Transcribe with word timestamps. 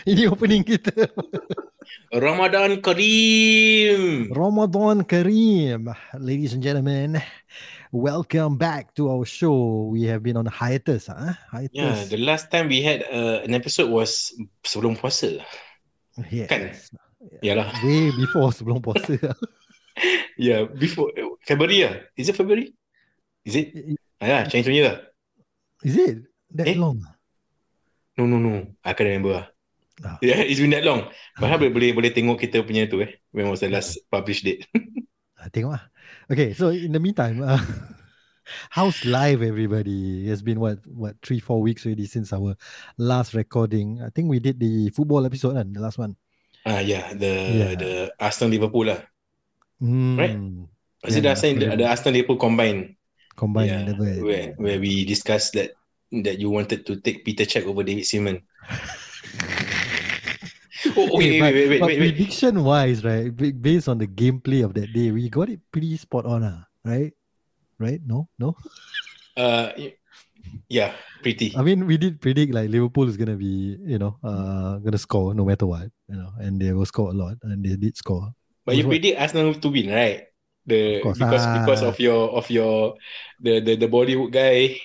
Ini 0.10 0.28
opening 0.32 0.64
kita. 0.64 1.08
Ramadan 2.14 2.80
Kareem. 2.80 4.30
Ramadan 4.32 5.04
Kareem, 5.04 5.90
ladies 6.16 6.54
and 6.54 6.62
gentlemen. 6.62 7.20
Welcome 7.90 8.54
back 8.56 8.94
to 8.94 9.10
our 9.10 9.26
show. 9.26 9.90
We 9.90 10.06
have 10.06 10.22
been 10.22 10.38
on 10.38 10.46
a 10.46 10.54
hiatus, 10.54 11.10
huh? 11.10 11.34
Hiatus. 11.50 11.74
Yeah, 11.74 11.98
the 12.06 12.22
last 12.22 12.48
time 12.50 12.70
we 12.70 12.80
had 12.86 13.02
uh, 13.10 13.42
an 13.42 13.52
episode 13.52 13.90
was 13.90 14.30
sebelum 14.62 14.94
puasa. 14.96 15.42
Yes. 16.30 16.48
kan? 16.48 16.70
Yalah. 17.42 17.74
Way 17.82 18.14
before 18.14 18.50
sebelum 18.54 18.80
puasa. 18.82 19.18
Yeah, 20.40 20.64
before 20.64 21.12
uh, 21.12 21.36
February 21.44 21.84
ah. 21.84 21.92
Is 22.16 22.32
it 22.32 22.36
February? 22.38 22.72
Is 23.44 23.52
it? 23.60 23.68
Ah, 24.16 24.24
yeah, 24.24 24.42
Chinese 24.48 24.72
New 24.72 24.80
Year. 24.80 24.96
Is 25.84 25.92
it 25.98 26.24
that 26.56 26.72
Eh? 26.72 26.78
long? 26.78 27.04
No, 28.16 28.24
no, 28.24 28.40
no. 28.40 28.64
I 28.80 28.96
can't 28.96 29.12
remember 29.12 29.44
ah. 29.44 29.49
Ah. 30.00 30.16
Yeah, 30.24 30.40
it's 30.40 30.60
been 30.60 30.72
that 30.72 30.84
long. 30.88 31.12
Padahal 31.36 31.60
boleh, 31.68 31.72
boleh 31.72 31.90
boleh 31.92 32.10
tengok 32.16 32.40
kita 32.40 32.64
punya 32.64 32.88
tu 32.88 33.04
eh. 33.04 33.20
When 33.36 33.52
was 33.52 33.60
the 33.60 33.68
last 33.68 34.00
published 34.08 34.44
date? 34.48 34.64
Ah, 35.40 35.48
Tengok 35.48 35.72
lah. 35.72 35.84
Okay, 36.28 36.52
so 36.52 36.68
in 36.68 36.92
the 36.92 37.00
meantime, 37.00 37.40
uh, 37.40 37.56
how's 38.76 39.08
live, 39.08 39.40
everybody? 39.40 40.28
It's 40.28 40.44
been 40.44 40.60
what, 40.60 40.84
what 40.84 41.16
three, 41.24 41.40
four 41.40 41.64
weeks 41.64 41.88
already 41.88 42.04
since 42.04 42.28
our 42.36 42.52
last 43.00 43.32
recording. 43.32 44.04
I 44.04 44.12
think 44.12 44.28
we 44.28 44.36
did 44.36 44.60
the 44.60 44.92
football 44.92 45.24
episode, 45.24 45.56
kan, 45.56 45.72
the 45.72 45.80
last 45.80 45.96
one. 45.96 46.20
Ah, 46.68 46.84
yeah, 46.84 47.16
the 47.16 47.32
Yeah. 47.56 47.72
the 47.72 47.92
Arsenal 48.20 48.52
Liverpool 48.52 48.92
lah. 48.92 49.00
Hmm. 49.80 50.20
Right? 50.20 50.36
Was 51.08 51.16
it 51.16 51.24
the 51.24 51.32
Yeah, 51.32 51.40
Arsenal, 51.40 51.56
Arsenal 51.56 51.76
the 51.80 51.86
Arsenal 51.88 52.12
Liverpool 52.20 52.36
combined? 52.36 52.82
Combined. 53.32 53.96
yeah, 53.96 54.20
where 54.20 54.52
where 54.60 54.76
we 54.76 55.08
discussed 55.08 55.56
that 55.56 55.72
that 56.12 56.36
you 56.36 56.52
wanted 56.52 56.84
to 56.84 57.00
take 57.00 57.24
Peter 57.24 57.48
Cech 57.48 57.64
over 57.64 57.80
David 57.80 58.04
Seaman. 58.04 58.44
oh, 60.96 61.18
wait, 61.18 61.40
wait, 61.40 61.68
wait, 61.68 61.80
wait, 61.80 61.98
prediction 61.98 62.64
wise, 62.64 63.04
right? 63.04 63.34
Based 63.34 63.88
on 63.88 63.98
the 63.98 64.06
gameplay 64.06 64.64
of 64.64 64.74
that 64.74 64.92
day, 64.92 65.10
we 65.10 65.28
got 65.28 65.48
it 65.48 65.60
pretty 65.72 65.96
spot 65.96 66.26
on, 66.26 66.44
ah, 66.44 66.66
right? 66.84 67.12
Right? 67.78 68.00
No, 68.04 68.28
no. 68.38 68.56
Uh, 69.36 69.72
yeah, 70.68 70.92
pretty. 71.22 71.54
I 71.56 71.62
mean, 71.62 71.86
we 71.86 71.96
did 71.96 72.20
predict 72.20 72.52
like 72.54 72.70
Liverpool 72.70 73.08
is 73.08 73.16
gonna 73.16 73.36
be, 73.36 73.76
you 73.80 73.98
know, 73.98 74.16
uh, 74.24 74.78
gonna 74.78 74.98
score 74.98 75.34
no 75.34 75.44
matter 75.44 75.66
what, 75.66 75.88
you 76.08 76.16
know, 76.16 76.32
and 76.38 76.60
they 76.60 76.72
will 76.72 76.86
score 76.86 77.10
a 77.10 77.14
lot, 77.14 77.36
and 77.42 77.64
they 77.64 77.76
did 77.76 77.96
score. 77.96 78.32
But 78.64 78.76
you 78.76 78.84
what? 78.84 79.00
predict 79.00 79.20
Arsenal 79.20 79.54
to 79.54 79.68
win, 79.68 79.90
right? 79.90 80.26
The 80.66 81.00
because 81.02 81.44
ah. 81.46 81.60
because 81.60 81.82
of 81.82 81.98
your 81.98 82.30
of 82.30 82.50
your 82.50 82.94
the 83.40 83.60
the, 83.60 83.76
the 83.76 83.88
Bollywood 83.88 84.30
guy 84.30 84.76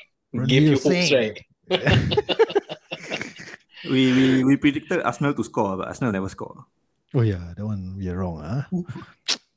gave 0.47 0.63
you 0.63 0.79
hopes, 0.79 1.11
right? 1.11 1.37
We, 3.85 4.13
we 4.13 4.25
we 4.43 4.53
predicted 4.57 5.01
Arsenal 5.01 5.33
to 5.33 5.43
score, 5.43 5.77
but 5.77 5.87
Arsenal 5.87 6.11
never 6.11 6.29
score. 6.29 6.65
Oh 7.13 7.21
yeah, 7.21 7.53
that 7.55 7.65
one 7.65 7.95
we 7.97 8.09
are 8.09 8.17
wrong, 8.17 8.41
ah. 8.43 8.65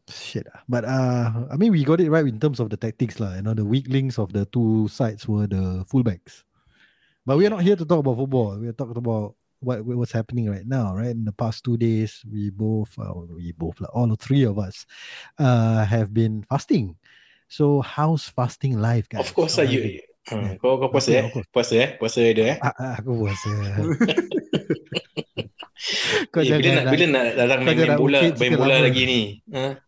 Shit. 0.08 0.46
ah. 0.52 0.62
But 0.68 0.84
uh, 0.84 1.48
I 1.50 1.56
mean, 1.56 1.72
we 1.72 1.84
got 1.84 2.00
it 2.00 2.10
right 2.10 2.26
in 2.26 2.38
terms 2.38 2.60
of 2.60 2.70
the 2.70 2.76
tactics, 2.76 3.20
lah. 3.20 3.34
You 3.34 3.42
know, 3.42 3.54
the 3.54 3.64
weak 3.64 3.88
links 3.88 4.18
of 4.18 4.32
the 4.32 4.44
two 4.46 4.88
sides 4.88 5.26
were 5.26 5.46
the 5.46 5.84
fullbacks. 5.88 6.44
But 7.26 7.36
we 7.36 7.46
are 7.46 7.52
not 7.52 7.62
here 7.62 7.76
to 7.76 7.84
talk 7.84 8.00
about 8.00 8.16
football. 8.16 8.56
We 8.56 8.68
are 8.68 8.76
talking 8.76 8.96
about 8.96 9.34
what 9.60 9.84
what's 9.84 10.12
happening 10.12 10.48
right 10.48 10.64
now, 10.64 10.94
right? 10.94 11.12
In 11.12 11.24
the 11.24 11.34
past 11.34 11.64
two 11.64 11.76
days, 11.76 12.24
we 12.24 12.50
both, 12.50 12.94
uh, 12.98 13.12
we 13.34 13.52
both, 13.52 13.80
lah, 13.80 13.90
all 13.92 14.08
three 14.16 14.44
of 14.44 14.58
us, 14.58 14.86
uh, 15.36 15.84
have 15.84 16.14
been 16.14 16.44
fasting. 16.48 16.96
So 17.48 17.80
how's 17.80 18.28
fasting 18.28 18.78
life, 18.78 19.08
guys? 19.08 19.28
Of 19.28 19.34
course, 19.34 19.56
How 19.56 19.64
lah 19.64 19.72
you. 19.72 20.00
Hmm, 20.28 20.60
kau 20.60 20.76
kau 20.76 20.92
puasa 20.92 21.24
eh? 21.24 21.24
Puasa 21.48 21.74
eh? 21.80 21.88
Puasa 21.96 22.20
ada 22.20 22.42
eh? 22.52 22.56
Ah, 22.60 22.74
ah, 22.76 22.92
aku 23.00 23.24
puasa. 23.24 23.48
Kau 26.34 26.42
Eh, 26.42 26.58
bila 26.58 26.70
nak 26.82 26.84
bila 26.90 27.04
nak 27.08 27.24
datang 27.38 27.60
main, 27.64 27.76
main 27.78 27.94
bola 27.96 28.20
main 28.36 28.52
bola 28.58 28.76
lagi 28.82 29.02
ni. 29.06 29.20
Ha? 29.54 29.78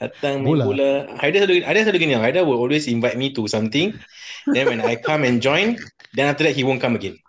Datang 0.00 0.40
main 0.40 0.48
Bola? 0.56 0.64
bola. 0.64 0.90
Haida 1.20 1.44
selalu 1.44 1.66
Haida 1.66 1.80
selalu 1.84 2.00
gini. 2.00 2.14
Haida 2.16 2.40
will 2.46 2.56
always 2.56 2.88
invite 2.88 3.18
me 3.20 3.34
to 3.34 3.44
something. 3.50 3.92
Then 4.48 4.64
when 4.70 4.80
I 4.80 4.96
come 4.96 5.26
and 5.28 5.42
join, 5.42 5.76
then 6.16 6.32
after 6.32 6.48
that 6.48 6.56
he 6.56 6.64
won't 6.64 6.80
come 6.80 6.96
again. 6.96 7.20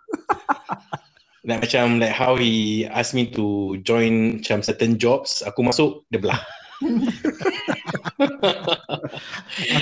like 1.48 1.60
macam 1.66 2.00
like 2.00 2.14
how 2.14 2.38
he 2.38 2.86
asked 2.88 3.12
me 3.12 3.28
to 3.36 3.76
join 3.84 4.40
macam 4.40 4.64
certain 4.64 4.96
jobs, 4.96 5.42
aku 5.44 5.60
masuk 5.66 6.06
dia 6.08 6.22
belah. 6.22 6.40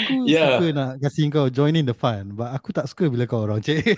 Aku 0.00 0.15
Yeah. 0.31 0.59
suka 0.59 0.66
nak 0.75 0.91
kasih 1.00 1.31
kau 1.31 1.47
join 1.49 1.77
in 1.77 1.87
the 1.87 1.94
fun, 1.97 2.34
but 2.34 2.50
aku 2.53 2.71
tak 2.75 2.87
suka 2.88 3.09
bila 3.09 3.25
kau 3.27 3.44
orang 3.47 3.61
cik. 3.62 3.84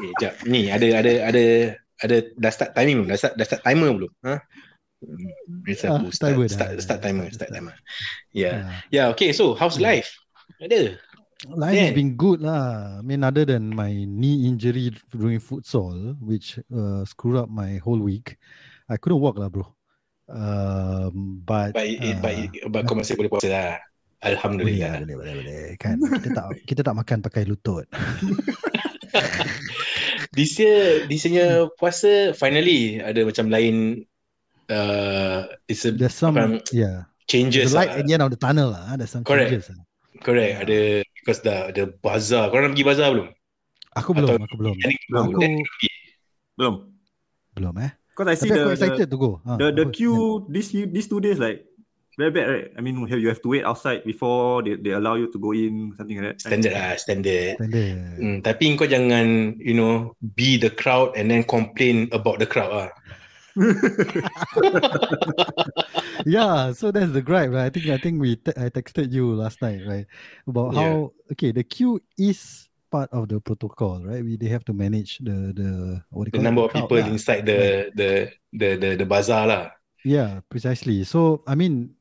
Eh, 0.00 0.16
jap. 0.16 0.32
Ni 0.48 0.72
ada 0.72 1.04
ada 1.04 1.12
ada 1.28 1.44
ada 2.00 2.16
dah 2.40 2.48
start 2.48 2.72
timing 2.72 3.04
belum? 3.04 3.12
Dah 3.12 3.18
start 3.20 3.34
dah 3.36 3.44
start 3.44 3.60
timer 3.60 3.92
belum? 3.92 4.08
Ha? 4.24 4.40
Hmm, 5.04 5.60
Biasa 5.60 5.84
Ah, 5.92 5.96
aku 6.00 6.08
start, 6.08 6.32
timer 6.32 6.48
start, 6.48 6.70
dah, 6.72 6.80
start 6.80 7.00
dah, 7.00 7.04
timer, 7.04 7.26
start 7.28 7.50
timer. 7.52 7.74
Yeah. 8.32 8.56
Yeah. 8.56 8.72
Yeah, 8.88 9.06
okay. 9.12 9.36
So, 9.36 9.52
how's 9.52 9.76
Hmm. 9.76 9.92
life? 9.92 10.08
Ada. 10.56 10.96
Life 11.52 11.76
has 11.76 11.92
Yeah. 11.92 11.96
been 12.00 12.16
good 12.16 12.40
lah. 12.40 12.96
I 12.96 13.04
mean, 13.04 13.20
other 13.20 13.44
than 13.44 13.76
my 13.76 13.92
knee 13.92 14.48
injury 14.48 14.88
during 15.12 15.36
futsal, 15.36 16.16
which 16.16 16.56
uh, 16.72 17.04
screwed 17.04 17.36
up 17.36 17.52
my 17.52 17.76
whole 17.84 18.00
week, 18.00 18.40
I 18.88 18.96
couldn't 18.96 19.20
walk 19.20 19.36
lah, 19.36 19.52
bro. 19.52 19.68
Um, 20.30 21.42
but 21.42 21.74
uh, 21.74 22.14
but, 22.22 22.34
uh, 22.38 22.70
but 22.70 22.80
kau 22.86 22.94
masih 22.94 23.18
boleh 23.18 23.26
puasa 23.26 23.50
lah. 23.50 23.50
boleh, 23.50 23.74
lah, 23.74 24.30
Alhamdulillah. 24.30 24.92
boleh, 25.02 25.16
boleh, 25.18 25.34
boleh. 25.42 25.64
Kan 25.74 25.98
kita 25.98 26.28
tak 26.30 26.46
kita 26.70 26.80
tak 26.86 26.94
makan 26.94 27.18
pakai 27.18 27.42
lutut. 27.44 27.84
This 30.30 30.54
year, 30.62 31.10
this 31.10 31.26
year 31.26 31.66
puasa 31.74 32.30
finally 32.38 33.02
ada 33.02 33.26
macam 33.26 33.50
lain 33.50 34.06
uh, 34.70 35.50
it's 35.66 35.82
a 35.82 35.90
There's 35.90 36.14
some, 36.14 36.38
Macam 36.38 36.62
yeah. 36.70 37.10
changes 37.26 37.66
There's 37.66 37.74
a 37.74 37.78
light 37.82 37.90
lah. 37.90 37.98
at 37.98 38.04
the 38.06 38.14
end 38.14 38.22
of 38.22 38.30
the 38.30 38.38
tunnel 38.38 38.70
lah. 38.70 38.94
There's 38.94 39.10
some 39.10 39.26
Correct. 39.26 39.50
changes. 39.50 39.74
Lah. 39.74 39.82
Correct. 40.22 40.52
Yeah. 40.54 40.62
Ada 40.62 40.78
because 41.18 41.40
dah 41.42 41.74
ada 41.74 41.82
bazar. 41.98 42.54
Kau 42.54 42.62
nak 42.62 42.78
pergi 42.78 42.86
bazar 42.86 43.10
belum? 43.10 43.28
Aku 43.98 44.10
belum, 44.14 44.28
Atau- 44.30 44.46
aku 44.46 44.56
belum. 44.56 44.74
Belum. 45.10 45.24
Aku 45.26 45.40
Then, 45.42 45.54
Belum. 46.54 46.74
belum 47.58 47.74
eh. 47.82 47.90
Because 48.20 48.36
I 48.36 48.36
see 48.36 48.52
Tapi 48.52 48.60
the, 48.60 48.60
aku 48.60 48.68
the 48.68 48.76
excited 48.76 49.08
to 49.08 49.16
go. 49.16 49.40
Ha, 49.48 49.56
the 49.56 49.72
the 49.72 49.88
queue 49.88 50.44
this 50.52 50.76
these 50.76 51.08
two 51.08 51.24
days 51.24 51.40
like 51.40 51.64
very 52.20 52.28
bad, 52.28 52.46
right? 52.52 52.68
I 52.76 52.84
mean, 52.84 53.00
you 53.08 53.32
have 53.32 53.40
to 53.40 53.48
wait 53.48 53.64
outside 53.64 54.04
before 54.04 54.60
they, 54.60 54.76
they 54.76 54.92
allow 54.92 55.16
you 55.16 55.32
to 55.32 55.38
go 55.40 55.56
in, 55.56 55.96
something 55.96 56.20
like 56.20 56.36
that. 56.36 56.44
standard 56.44 56.76
lah, 56.76 57.00
standard. 57.00 57.56
Standard. 57.56 58.20
Hmm, 58.20 58.44
tapi 58.44 58.76
kau 58.76 58.84
jangan, 58.84 59.56
you 59.56 59.72
know, 59.72 60.12
be 60.36 60.60
the 60.60 60.68
crowd 60.68 61.16
and 61.16 61.32
then 61.32 61.48
complain 61.48 62.12
about 62.12 62.36
the 62.36 62.44
crowd 62.44 62.68
lah. 62.68 62.92
yeah, 66.28 66.76
so 66.76 66.92
that's 66.92 67.16
the 67.16 67.24
gripe, 67.24 67.50
right? 67.56 67.66
I 67.66 67.70
think 67.72 67.88
I 67.88 67.96
think 67.96 68.20
we 68.20 68.36
te- 68.36 68.52
I 68.52 68.68
texted 68.68 69.16
you 69.16 69.32
last 69.32 69.64
night, 69.64 69.80
right? 69.88 70.04
About 70.44 70.76
Yeah. 70.76 70.80
how 70.84 70.92
okay, 71.32 71.56
the 71.56 71.64
queue 71.64 72.04
is 72.20 72.68
part 72.90 73.08
of 73.12 73.28
the 73.28 73.40
protocol, 73.40 74.02
right? 74.04 74.22
We 74.24 74.36
they 74.36 74.48
have 74.50 74.64
to 74.66 74.74
manage 74.74 75.18
the 75.22 75.54
the 75.54 75.70
what 76.10 76.26
do 76.26 76.34
you 76.34 76.42
The 76.42 76.42
number 76.42 76.62
it? 76.62 76.66
of 76.66 76.72
people 76.74 76.98
lah. 76.98 77.06
inside 77.06 77.46
the, 77.46 77.90
the 77.94 78.10
the 78.52 78.68
the 78.76 78.90
the 78.98 79.06
bazaar 79.06 79.46
lah. 79.46 79.64
Yeah, 80.04 80.40
precisely. 80.48 81.04
So 81.04 81.42
I 81.46 81.54
mean, 81.54 81.94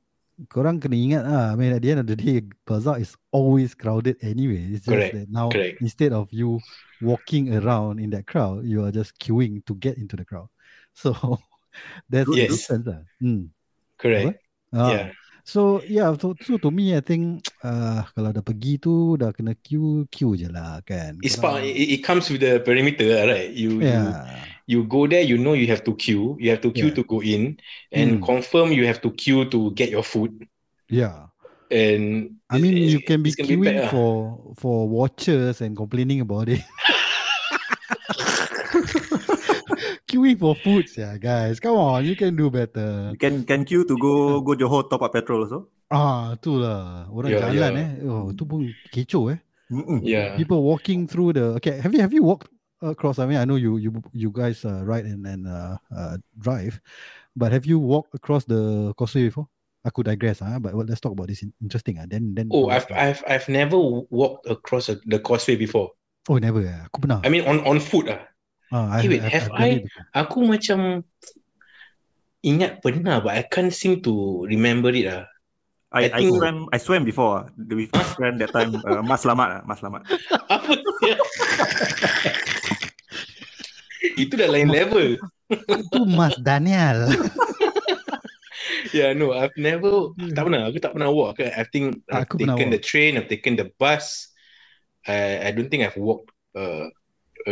korang 0.48 0.80
kena 0.80 0.96
ingat 0.96 1.24
ah. 1.28 1.52
I 1.52 1.56
mean, 1.60 1.74
at 1.76 1.82
the 1.84 1.92
end 1.92 2.00
of 2.02 2.08
the 2.08 2.16
day, 2.16 2.42
bazaar 2.66 3.00
is 3.00 3.16
always 3.32 3.76
crowded 3.76 4.18
anyway. 4.24 4.72
It's 4.72 4.86
just 4.88 5.12
Correct, 5.12 5.14
that 5.14 5.28
now 5.30 5.50
correct. 5.52 5.82
instead 5.82 6.14
of 6.14 6.32
you 6.32 6.60
walking 7.02 7.52
around 7.56 8.00
in 8.00 8.10
that 8.12 8.28
crowd, 8.28 8.66
you 8.66 8.84
are 8.86 8.92
just 8.92 9.20
queuing 9.20 9.64
to 9.68 9.76
get 9.76 9.98
into 9.98 10.16
the 10.16 10.26
crowd. 10.26 10.50
So 11.00 11.14
that's 12.10 12.28
the 12.32 12.36
Yes. 12.36 12.52
difference. 12.58 12.88
Ah. 12.88 13.04
Hmm. 13.22 13.52
Correct. 13.98 14.40
Ah. 14.74 14.90
Yeah. 14.92 15.12
So 15.50 15.82
yeah, 15.90 16.14
so, 16.14 16.38
so 16.46 16.62
to 16.62 16.70
me 16.70 16.94
I 16.94 17.02
think 17.02 17.42
uh, 17.66 18.06
kalau 18.14 18.30
dah 18.30 18.46
pergi 18.46 18.78
tu 18.78 19.18
dah 19.18 19.34
kena 19.34 19.58
queue 19.58 20.06
queue 20.14 20.38
je 20.38 20.46
lah 20.46 20.78
kan. 20.86 21.18
It's 21.26 21.42
Korang- 21.42 21.44
part, 21.66 21.66
it, 21.66 21.74
it 21.98 22.02
comes 22.06 22.30
with 22.30 22.46
the 22.46 22.62
perimeter 22.62 23.10
lah, 23.18 23.34
right? 23.34 23.50
You, 23.50 23.82
you 23.82 23.90
Yeah. 23.90 24.46
you 24.70 24.86
go 24.86 25.10
there, 25.10 25.26
you 25.26 25.42
know 25.42 25.58
you 25.58 25.66
have 25.74 25.82
to 25.90 25.98
queue. 25.98 26.38
You 26.38 26.54
have 26.54 26.62
to 26.62 26.70
queue 26.70 26.94
Yeah. 26.94 27.02
to 27.02 27.04
go 27.04 27.26
in 27.26 27.58
and 27.90 28.22
Mm. 28.22 28.24
confirm 28.30 28.70
you 28.70 28.86
have 28.86 29.02
to 29.02 29.10
queue 29.10 29.50
to 29.50 29.74
get 29.74 29.90
your 29.90 30.06
food. 30.06 30.38
Yeah. 30.86 31.34
And 31.74 32.38
I 32.46 32.62
mean 32.62 32.78
it- 32.78 32.94
you 32.94 33.02
can 33.02 33.26
be 33.26 33.34
queuing 33.34 33.66
packed 33.66 33.90
lah. 33.90 33.92
for 33.94 34.14
for 34.54 34.86
watchers 34.86 35.66
and 35.66 35.74
complaining 35.74 36.22
about 36.22 36.46
it. 36.46 36.62
Queuing 40.10 40.42
for 40.42 40.58
food, 40.58 40.90
yeah, 40.98 41.14
guys. 41.22 41.62
Come 41.62 41.78
on, 41.78 42.02
you 42.02 42.18
can 42.18 42.34
do 42.34 42.50
better. 42.50 43.14
You 43.14 43.20
can 43.22 43.46
can 43.46 43.62
queue 43.62 43.86
to 43.86 43.94
go 43.94 44.42
go 44.42 44.58
Johor 44.58 44.90
top 44.90 45.06
up 45.06 45.14
petrol 45.14 45.46
also. 45.46 45.70
Ah, 45.94 46.34
tu 46.42 46.58
lah. 46.58 47.06
Orang 47.14 47.30
Yeah, 47.30 47.46
jalan 47.54 47.72
yeah. 47.78 48.02
eh. 48.02 48.10
Oh, 48.10 48.34
tu 48.34 48.50
pun 48.50 48.74
kecoh 48.90 49.38
eh. 49.38 49.40
Mm-mm. 49.70 50.02
Yeah. 50.02 50.34
People 50.34 50.66
walking 50.66 51.06
through 51.06 51.38
the. 51.38 51.46
Okay, 51.62 51.78
have 51.78 51.94
you 51.94 52.02
have 52.02 52.10
you 52.10 52.26
walked 52.26 52.50
across? 52.82 53.22
I 53.22 53.30
mean, 53.30 53.38
I 53.38 53.46
know 53.46 53.54
you 53.54 53.78
you 53.78 53.94
you 54.18 54.34
guys 54.34 54.66
uh, 54.66 54.82
ride 54.82 55.06
and 55.06 55.22
and 55.30 55.46
uh, 55.46 55.78
uh, 55.94 56.18
drive, 56.42 56.82
but 57.38 57.54
have 57.54 57.70
you 57.70 57.78
walked 57.78 58.18
across 58.18 58.50
the 58.50 58.94
causeway 58.98 59.30
before? 59.30 59.46
I 59.86 59.94
could 59.94 60.10
digress, 60.10 60.42
ah, 60.42 60.58
but 60.58 60.74
well, 60.74 60.90
let's 60.90 61.00
talk 61.06 61.14
about 61.14 61.30
this. 61.30 61.46
in- 61.46 61.54
Interesting, 61.62 62.02
ah. 62.02 62.10
Then 62.10 62.34
then. 62.34 62.50
Oh, 62.50 62.74
I've 62.74 62.90
I've 62.90 63.22
I've 63.30 63.46
never 63.46 63.78
walked 64.10 64.50
across 64.50 64.90
the 64.90 65.22
causeway 65.22 65.54
before. 65.54 65.94
Oh, 66.26 66.42
never. 66.42 66.66
ah. 66.66 66.90
Aku 66.90 66.98
pernah. 67.06 67.22
I 67.22 67.30
mean 67.30 67.46
on 67.46 67.62
on 67.62 67.78
foot 67.78 68.10
ah. 68.10 68.26
Ah, 68.70 69.02
Eh, 69.02 69.10
wait, 69.10 69.26
have 69.26 69.50
done 69.50 69.58
I- 69.60 69.82
before. 69.82 70.06
Aku 70.14 70.38
macam 70.46 70.80
ingat 72.40 72.80
pernah 72.80 73.20
but 73.20 73.34
I 73.34 73.44
can't 73.44 73.74
seem 73.74 74.00
to 74.06 74.46
remember 74.46 74.94
it 74.94 75.10
ah. 75.10 75.26
I, 75.90 76.06
I 76.06 76.22
I, 76.22 76.22
think- 76.22 76.38
swam 76.38 76.58
I 76.70 76.78
swam 76.78 77.02
before. 77.02 77.34
ah. 77.42 77.44
With 77.58 77.90
my 77.90 78.06
friend 78.14 78.38
that 78.40 78.54
time. 78.54 78.78
Uh, 78.86 79.02
mas 79.02 79.26
Selamat 79.26 79.48
ah, 79.50 79.62
Mas 79.66 79.82
Selamat. 79.82 80.06
Apa 80.54 80.72
dia? 81.02 81.18
Itu 84.16 84.34
dah 84.40 84.48
lain 84.48 84.70
level. 84.70 85.18
Itu 85.50 86.00
Mas 86.08 86.38
Daniel. 86.40 87.10
Yeah, 88.96 89.12
no, 89.14 89.36
I've 89.36 89.54
never 89.60 90.14
tak 90.34 90.46
pernah. 90.48 90.66
Aku 90.72 90.78
tak 90.80 90.94
pernah 90.96 91.10
walk. 91.12 91.42
I 91.44 91.66
think 91.68 92.02
I've 92.08 92.26
Aku 92.26 92.40
pernah 92.40 92.56
taken 92.56 92.70
walk. 92.72 92.76
the 92.80 92.82
train, 92.82 93.12
I've 93.20 93.28
taken 93.30 93.54
the 93.60 93.68
bus. 93.76 94.30
I 95.06 95.50
I 95.50 95.54
don't 95.54 95.68
think 95.68 95.84
I've 95.84 95.98
walked 96.00 96.32
uh, 96.56 96.88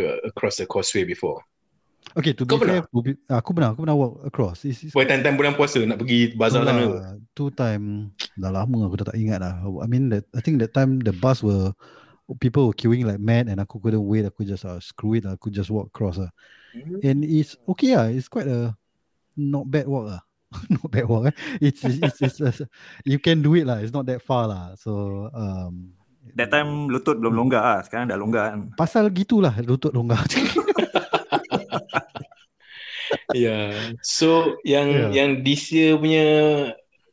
uh, 0.04 0.20
across 0.28 0.58
the 0.62 0.66
causeway 0.66 1.04
before. 1.04 1.42
Okay, 2.16 2.32
to 2.32 2.48
be 2.48 2.56
Kau 2.56 2.64
fair, 2.64 2.82
to 2.88 3.00
be, 3.04 3.12
aku 3.28 3.52
pernah, 3.52 3.76
aku 3.76 3.84
pernah 3.84 3.98
walk 3.98 4.14
across. 4.24 4.64
It's, 4.64 4.80
it's 4.88 4.94
Buat 4.96 5.12
time-time 5.12 5.36
bulan 5.36 5.54
puasa 5.60 5.84
nak 5.84 6.00
pergi 6.00 6.34
bazar 6.40 6.64
sana. 6.64 6.84
lah, 6.88 7.14
Tu 7.36 7.52
time 7.52 8.10
dah 8.42 8.52
lama 8.54 8.88
aku 8.88 9.04
dah 9.04 9.12
tak 9.12 9.18
ingat 9.20 9.44
lah. 9.44 9.60
I 9.84 9.88
mean 9.92 10.10
that 10.16 10.24
I 10.32 10.40
think 10.40 10.64
that 10.64 10.72
time 10.72 11.04
the 11.04 11.12
bus 11.12 11.44
were 11.44 11.76
people 12.40 12.72
were 12.72 12.78
queuing 12.78 13.04
like 13.04 13.20
mad 13.20 13.52
and 13.52 13.60
aku 13.60 13.80
couldn't 13.84 14.04
wait. 14.08 14.24
Aku 14.24 14.48
just 14.48 14.64
uh, 14.64 14.80
screw 14.80 15.20
it. 15.20 15.28
Aku 15.28 15.52
just 15.52 15.68
walk 15.68 15.92
across 15.92 16.16
lah. 16.16 16.32
Hmm. 16.72 17.04
And 17.04 17.18
it's 17.28 17.60
okay 17.76 17.96
lah. 18.00 18.08
It's 18.08 18.32
quite 18.32 18.48
a 18.48 18.72
not 19.36 19.68
bad 19.68 19.92
walk 19.92 20.16
lah. 20.16 20.22
not 20.74 20.88
bad 20.88 21.06
walk. 21.12 21.28
Eh. 21.30 21.36
It's 21.60 21.84
it's, 21.84 22.24
it's, 22.24 22.40
it's 22.40 22.62
you 23.04 23.20
can 23.20 23.44
do 23.44 23.54
it 23.60 23.68
lah. 23.68 23.84
It's 23.84 23.94
not 23.94 24.08
that 24.08 24.24
far 24.24 24.48
lah. 24.48 24.80
So 24.80 25.28
um, 25.36 25.97
That 26.36 26.50
time 26.50 26.92
lutut 26.92 27.16
belum 27.16 27.34
longgar 27.38 27.62
ah. 27.62 27.80
Sekarang 27.86 28.10
dah 28.10 28.18
longgar 28.18 28.52
kan. 28.52 28.60
pasal 28.76 29.08
gitulah 29.14 29.54
lutut 29.64 29.94
longgar. 29.94 30.20
Yeah. 33.32 33.96
So 34.04 34.60
yang 34.68 34.88
Yeah. 34.92 35.10
yang 35.16 35.30
this 35.44 35.72
year 35.72 35.96
punya 35.96 36.26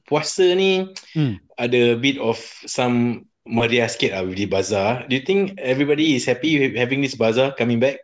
puasa 0.06 0.42
ni 0.54 0.90
Hmm. 1.14 1.38
ada 1.54 1.94
a 1.94 1.98
bit 1.98 2.18
of 2.18 2.38
some 2.66 3.26
meriah 3.46 3.86
sikit 3.86 4.10
lah 4.14 4.22
with 4.26 4.38
the 4.38 4.46
bazaar. 4.48 5.06
Do 5.06 5.14
you 5.14 5.22
think 5.22 5.54
everybody 5.60 6.18
is 6.18 6.26
happy 6.26 6.58
with 6.58 6.74
having 6.74 6.98
this 6.98 7.14
bazaar 7.14 7.54
coming 7.54 7.78
back? 7.78 8.02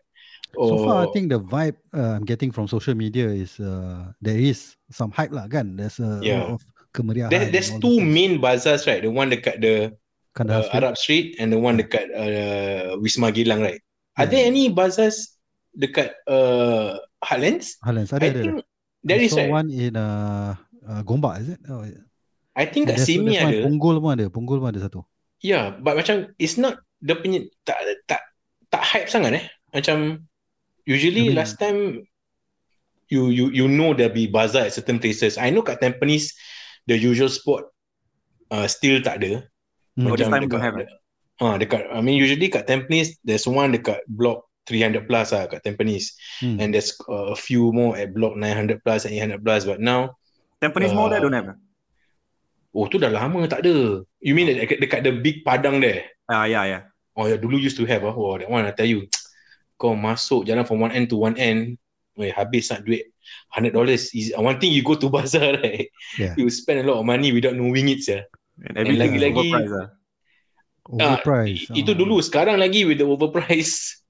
So 0.54 0.82
far, 0.82 1.02
I 1.02 1.06
Or- 1.06 1.14
think 1.14 1.30
the 1.30 1.38
vibe 1.38 1.78
uh, 1.94 2.18
I'm 2.18 2.26
getting 2.26 2.50
from 2.50 2.66
social 2.66 2.94
media 2.94 3.30
is 3.30 3.58
uh, 3.58 4.10
there 4.18 4.38
is 4.38 4.74
some 4.90 5.10
hype 5.14 5.30
lah 5.30 5.46
kan. 5.46 5.78
There's 5.78 5.98
a 6.02 6.18
Yeah. 6.22 6.46
lot 6.46 6.58
of 6.58 6.62
kemeriahan. 6.90 7.30
There, 7.30 7.46
there's 7.50 7.70
two 7.78 8.02
main 8.02 8.42
bazaars, 8.42 8.86
right? 8.86 8.98
The 9.02 9.10
one 9.10 9.30
dekat 9.30 9.62
the 9.62 9.94
Kandahar 10.30 10.62
uh, 10.62 10.66
Street. 10.66 10.78
Arab 10.78 10.94
Street 10.96 11.26
and 11.38 11.48
the 11.50 11.58
one 11.58 11.76
dekat 11.76 12.06
uh, 12.14 12.94
Wisma 13.02 13.34
Gilang, 13.34 13.62
right? 13.62 13.80
Are 14.14 14.26
Yeah. 14.26 14.30
there 14.30 14.44
any 14.46 14.70
bazaars 14.70 15.38
dekat 15.74 16.14
uh, 16.30 16.98
Heartlands? 17.22 17.78
Highlands. 17.82 18.10
Ada, 18.14 18.22
I 18.22 18.30
ada, 18.30 18.40
think 18.40 18.54
ada. 18.58 18.64
there 19.02 19.20
I 19.20 19.26
is, 19.26 19.34
right? 19.34 19.50
one 19.50 19.68
in 19.70 19.94
uh, 19.98 20.54
uh, 20.86 21.00
Gombak, 21.02 21.42
is 21.42 21.48
it? 21.56 21.60
Oh, 21.66 21.82
yeah. 21.82 22.04
I 22.54 22.66
think 22.66 22.90
kat 22.90 22.98
Simi 23.00 23.38
ada. 23.38 23.64
Punggol 23.66 24.02
pun 24.02 24.10
ada. 24.18 24.26
Punggol 24.30 24.58
pun 24.58 24.70
ada 24.70 24.82
satu. 24.82 25.02
Yeah, 25.40 25.72
but 25.80 25.96
macam 25.96 26.30
it's 26.36 26.60
not 26.60 26.82
dia 27.00 27.16
punya 27.16 27.46
tak 27.64 27.80
tak 28.04 28.20
tak 28.68 28.82
hype 28.84 29.08
sangat 29.08 29.40
eh. 29.40 29.46
Macam 29.72 30.26
usually 30.84 31.26
I 31.26 31.32
mean- 31.32 31.38
last 31.38 31.56
time 31.56 32.04
you 33.08 33.32
you 33.32 33.48
you 33.50 33.66
know 33.66 33.96
there'll 33.96 34.12
be 34.14 34.28
bazaar 34.28 34.68
at 34.68 34.74
certain 34.76 35.00
places. 35.00 35.40
I 35.40 35.48
know 35.50 35.64
kat 35.64 35.80
Tampines 35.80 36.34
the 36.86 36.94
usual 36.98 37.32
spot 37.32 37.70
uh, 38.52 38.68
still 38.68 39.00
tak 39.00 39.24
ada. 39.24 39.46
Hmm. 39.98 40.06
Oh, 40.06 40.14
this 40.14 40.28
Macam 40.30 40.46
time 40.46 40.48
don't 40.50 40.62
have, 40.62 40.76
dekat, 40.78 40.98
ah 41.42 41.54
dekat 41.58 41.82
I 41.90 41.98
mean 42.04 42.14
usually 42.14 42.46
kat 42.52 42.68
Tampines 42.70 43.18
there's 43.26 43.48
one 43.48 43.74
dekat 43.74 44.00
block 44.06 44.46
300 44.70 45.08
plus 45.10 45.34
lah 45.34 45.50
kat 45.50 45.64
Tampines 45.66 46.14
Hmm. 46.38 46.60
and 46.62 46.70
there's 46.70 46.94
uh, 47.10 47.34
a 47.34 47.38
few 47.38 47.74
more 47.74 47.98
at 47.98 48.14
block 48.14 48.38
900 48.38 48.80
plus 48.86 49.02
and 49.08 49.16
800 49.18 49.42
plus 49.42 49.66
but 49.66 49.82
now 49.82 50.14
Tampines 50.62 50.94
Mall 50.94 51.08
Uh, 51.08 51.16
there 51.16 51.22
don't 51.24 51.34
have. 51.34 51.56
oh 52.70 52.86
tu 52.86 53.02
dah 53.02 53.10
lama 53.10 53.42
tak 53.50 53.66
ada. 53.66 54.04
You 54.22 54.32
mean 54.36 54.46
dekat, 54.52 54.78
dekat 54.78 55.00
the 55.02 55.10
big 55.10 55.42
padang 55.42 55.82
there? 55.82 56.06
Ah, 56.30 56.46
yeah, 56.46 56.62
yeah. 56.68 56.82
Oh 57.18 57.26
ya 57.26 57.34
dulu 57.34 57.58
used 57.58 57.74
to 57.80 57.84
have 57.88 58.06
ah. 58.06 58.14
Oh 58.14 58.38
that 58.38 58.46
one 58.46 58.62
I 58.62 58.70
tell 58.70 58.86
you. 58.86 59.10
Kau 59.80 59.96
masuk 59.98 60.44
jalan 60.46 60.62
from 60.68 60.78
one 60.84 60.92
end 60.94 61.08
to 61.10 61.16
one 61.18 61.34
end, 61.40 61.80
weh 62.14 62.30
habis 62.30 62.68
nak 62.70 62.84
duit 62.86 63.10
hundred 63.50 63.72
dollars. 63.74 64.12
One 64.38 64.60
thing 64.62 64.70
you 64.70 64.84
go 64.86 64.94
to 64.94 65.08
bazaar 65.16 65.56
right, 65.58 65.88
Yeah. 66.20 66.36
you 66.38 66.46
spend 66.52 66.84
a 66.84 66.86
lot 66.86 67.00
of 67.00 67.08
money 67.08 67.32
without 67.34 67.56
knowing 67.56 67.88
it 67.90 68.04
ya. 68.04 68.22
And 68.66 68.76
everything 68.76 69.14
is 69.16 69.22
lagi-lagi- 69.22 69.52
overpriced 69.52 69.76
ah. 69.76 69.88
Overpriced. 70.90 71.70
Itu 71.76 71.92
Ah. 71.94 71.98
dulu, 71.98 72.16
sekarang 72.24 72.56
lagi 72.58 72.82
with 72.88 72.98
the 72.98 73.06
overprice. 73.06 74.00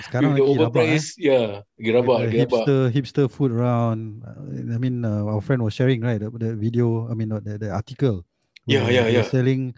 Sekarang 0.00 0.32
with 0.32 0.40
the 0.40 0.46
lagi 0.48 0.56
rabak 0.56 0.80
eh. 0.88 0.96
overprice, 0.96 1.08
yeah, 1.20 1.46
lagi 1.76 1.90
rabak, 1.92 2.16
With 2.16 2.24
lagi 2.24 2.32
the 2.32 2.40
rabak. 2.40 2.62
hipster 2.64 2.80
hipster 2.90 3.26
food 3.28 3.52
around. 3.52 4.24
Uh, 4.24 4.72
I 4.72 4.78
mean, 4.80 5.04
uh, 5.04 5.28
our 5.28 5.44
friend 5.44 5.60
was 5.60 5.76
sharing 5.76 6.00
right 6.00 6.16
the, 6.16 6.32
the 6.32 6.56
video. 6.56 7.04
I 7.10 7.14
mean, 7.14 7.28
the, 7.28 7.60
the 7.60 7.70
article. 7.70 8.24
Yeah, 8.64 8.88
yeah, 8.88 9.06
yeah. 9.12 9.26
Selling 9.28 9.76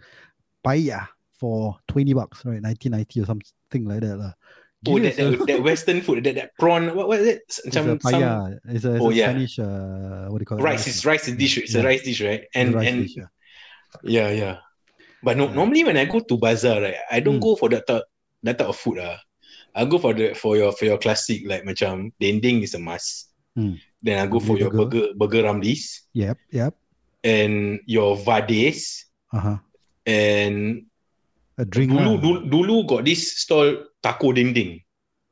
paella 0.63 1.11
for 1.35 1.75
twenty 1.91 2.15
bucks, 2.15 2.45
right? 2.47 2.61
Nineteen 2.63 2.95
ninety 2.95 3.19
or 3.19 3.27
something 3.27 3.83
like 3.83 3.99
that 4.05 4.15
lah. 4.15 4.33
Oh, 4.83 4.99
that, 4.99 5.15
that, 5.15 5.39
that 5.47 5.63
western 5.63 6.03
food, 6.03 6.27
that, 6.27 6.35
that 6.35 6.51
prawn, 6.59 6.91
what, 6.91 7.07
is 7.19 7.39
it? 7.39 7.41
It's 7.47 7.63
Macam 7.71 7.83
a 7.83 7.87
some 7.87 7.99
paella. 8.03 8.59
It's 8.67 8.83
a, 8.83 8.99
it's 8.99 9.03
Oh, 9.03 9.11
a 9.11 9.15
yeah. 9.15 9.31
Spanish. 9.31 9.55
Uh, 9.59 10.27
what 10.27 10.39
do 10.39 10.43
you 10.43 10.49
call 10.51 10.59
it? 10.59 10.67
rice, 10.67 10.87
it's 10.87 11.03
rice 11.07 11.31
dish, 11.31 11.55
it's 11.57 11.71
a 11.75 11.79
Yeah. 11.79 11.87
rice 11.87 12.03
dish, 12.03 12.19
right? 12.19 12.43
It's 12.43 12.51
a 12.51 12.59
And 12.59 12.75
rice 12.75 12.87
and 12.91 12.97
dish, 13.07 13.15
yeah. 13.15 13.31
Yeah, 14.01 14.29
yeah. 14.33 14.55
But 15.21 15.37
no, 15.37 15.47
Yeah. 15.47 15.55
normally 15.55 15.83
when 15.85 15.97
I 15.97 16.05
go 16.09 16.19
to 16.19 16.35
bazaar, 16.37 16.81
right, 16.81 16.99
I 17.11 17.21
don't 17.21 17.37
Hmm. 17.37 17.45
go 17.45 17.55
for 17.55 17.69
that 17.69 17.85
type, 17.85 18.03
that 18.43 18.57
type 18.57 18.67
of 18.67 18.75
food. 18.75 18.99
Ah, 18.99 19.21
I 19.77 19.85
go 19.85 20.01
for 20.01 20.13
the 20.17 20.33
for 20.33 20.57
your 20.57 20.73
for 20.73 20.85
your 20.89 20.97
classic 20.97 21.45
like 21.45 21.63
macam 21.63 22.11
dendeng 22.19 22.61
is 22.65 22.73
a 22.75 22.81
must. 22.81 23.29
Hmm. 23.55 23.77
Then 24.03 24.19
I 24.19 24.27
go 24.27 24.41
for 24.41 24.57
Ramly 24.57 24.65
your 24.65 24.71
burger 24.73 25.05
burger 25.15 25.43
ramlis 25.47 26.09
Yep, 26.17 26.37
yep. 26.51 26.73
and 27.23 27.79
your 27.87 28.17
vades 28.19 29.05
Uh 29.31 29.39
huh. 29.39 29.57
and 30.09 30.85
A 31.57 31.63
drink 31.69 31.93
dulu, 31.93 32.17
lah. 32.17 32.19
dulu 32.19 32.37
dulu 32.49 32.75
got 32.89 33.01
this 33.05 33.37
stall 33.37 33.93
taco 34.01 34.33
dendeng. 34.33 34.81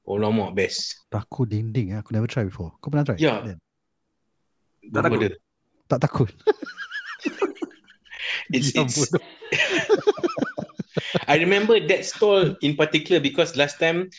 Oh 0.06 0.18
lama 0.22 0.50
best. 0.54 1.02
Taco 1.10 1.46
dinding. 1.46 1.94
eh. 1.94 2.02
Aku 2.02 2.14
never 2.14 2.26
try 2.30 2.46
before. 2.46 2.74
Kau 2.82 2.90
pernah 2.90 3.06
try? 3.06 3.18
Yeah. 3.22 3.42
Then? 3.46 3.58
Tak 4.90 5.02
takut? 5.06 5.20
Tak 5.86 6.00
takut. 6.02 6.30
It's, 8.54 8.72
it's. 8.76 9.12
I 11.28 11.40
remember 11.40 11.80
that 11.80 12.06
stall 12.06 12.56
in 12.62 12.76
particular 12.76 13.20
because 13.20 13.56
last 13.56 13.80
time 13.80 14.10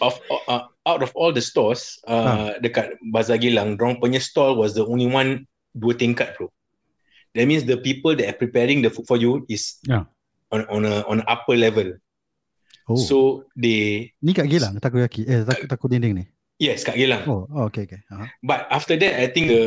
of 0.00 0.20
uh, 0.28 0.68
out 0.84 1.02
of 1.02 1.12
all 1.16 1.32
the 1.32 1.40
stores 1.40 1.96
uh, 2.06 2.60
dekat 2.60 3.00
Bazar 3.12 3.40
Gilang, 3.40 3.80
dorang 3.80 4.00
punya 4.00 4.20
stall 4.20 4.56
was 4.56 4.76
the 4.76 4.84
only 4.84 5.08
one 5.08 5.48
dua 5.72 5.96
tingkat 5.96 6.36
bro. 6.36 6.52
That 7.36 7.48
means 7.48 7.64
the 7.64 7.80
people 7.80 8.16
that 8.16 8.28
are 8.28 8.36
preparing 8.36 8.84
the 8.84 8.92
food 8.92 9.08
for 9.08 9.16
you 9.16 9.44
is 9.48 9.80
Yeah. 9.88 10.04
on 10.52 10.64
on 10.68 10.84
a 10.84 11.04
on 11.04 11.20
a 11.20 11.26
upper 11.28 11.56
level. 11.56 11.92
Oh. 12.88 12.96
So 12.96 13.16
they 13.52 14.12
ni 14.24 14.32
kat 14.32 14.48
Gilang 14.48 14.80
takoyaki. 14.80 15.28
Eh, 15.28 15.44
tak, 15.44 15.68
taco 15.68 15.88
dinding 15.88 16.14
ni. 16.16 16.24
yes 16.58 16.84
kat 16.84 16.96
Gilang. 16.98 17.24
Oh, 17.28 17.46
oh 17.52 17.68
okay, 17.68 17.86
okay. 17.86 18.00
Uh-huh. 18.10 18.26
But 18.42 18.66
after 18.68 18.96
that, 18.96 19.20
I 19.20 19.28
think 19.30 19.52
the 19.52 19.62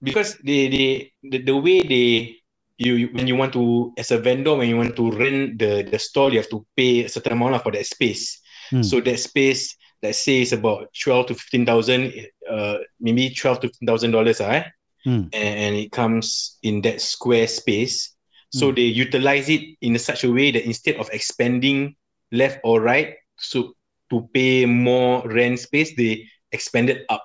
because 0.00 0.36
they 0.40 0.68
they 0.68 0.88
the, 1.24 1.38
the 1.42 1.56
way 1.56 1.82
they 1.82 2.38
you, 2.82 2.94
you 2.94 3.08
when 3.14 3.26
you 3.26 3.36
want 3.36 3.52
to 3.52 3.92
as 3.96 4.10
a 4.10 4.18
vendor 4.18 4.54
when 4.54 4.68
you 4.68 4.76
want 4.76 4.96
to 4.96 5.10
rent 5.12 5.58
the 5.58 5.86
the 5.86 5.98
store 5.98 6.30
you 6.30 6.38
have 6.38 6.50
to 6.50 6.66
pay 6.76 7.04
a 7.04 7.08
certain 7.08 7.32
amount 7.32 7.52
lah 7.52 7.62
for 7.62 7.72
that 7.72 7.86
space. 7.86 8.42
Hmm. 8.70 8.82
So 8.82 9.00
that 9.00 9.18
space 9.18 9.76
let's 10.02 10.18
say 10.18 10.42
is 10.42 10.52
about 10.52 10.90
twelve 10.92 11.30
to 11.30 11.34
fifteen 11.34 11.64
thousand, 11.64 12.12
uh 12.50 12.82
maybe 12.98 13.30
twelve 13.30 13.60
to 13.62 13.68
fifteen 13.70 13.86
thousand 13.86 14.10
dollars 14.10 14.42
ah, 14.42 14.50
eh? 14.58 14.64
Hmm. 15.06 15.30
and, 15.34 15.54
and 15.58 15.72
it 15.78 15.90
comes 15.90 16.58
in 16.62 16.82
that 16.82 17.00
square 17.00 17.46
space. 17.46 18.14
So 18.52 18.68
Hmm. 18.68 18.76
they 18.76 18.88
utilize 18.92 19.48
it 19.48 19.62
in 19.80 19.96
such 19.98 20.24
a 20.24 20.30
way 20.30 20.52
that 20.52 20.66
instead 20.68 21.00
of 21.00 21.08
expanding 21.08 21.96
left 22.30 22.60
or 22.64 22.84
right, 22.84 23.16
so 23.38 23.72
to 24.10 24.28
pay 24.34 24.66
more 24.66 25.24
rent 25.24 25.58
space, 25.58 25.96
they 25.96 26.28
expanded 26.52 27.08
up. 27.08 27.24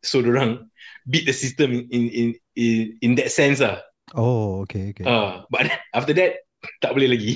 So 0.00 0.22
orang 0.24 0.70
beat 1.04 1.26
the 1.26 1.34
system 1.34 1.72
in 1.74 1.84
in 1.90 2.04
in 2.08 2.28
in, 2.56 2.74
in 3.02 3.10
that 3.20 3.34
sense 3.34 3.60
ah. 3.60 3.82
Oh, 4.14 4.62
okay, 4.62 4.94
okay. 4.94 5.02
Uh, 5.02 5.42
but 5.50 5.66
after 5.90 6.14
that 6.14 6.46
tak 6.78 6.94
boleh 6.94 7.10
lagi. 7.10 7.34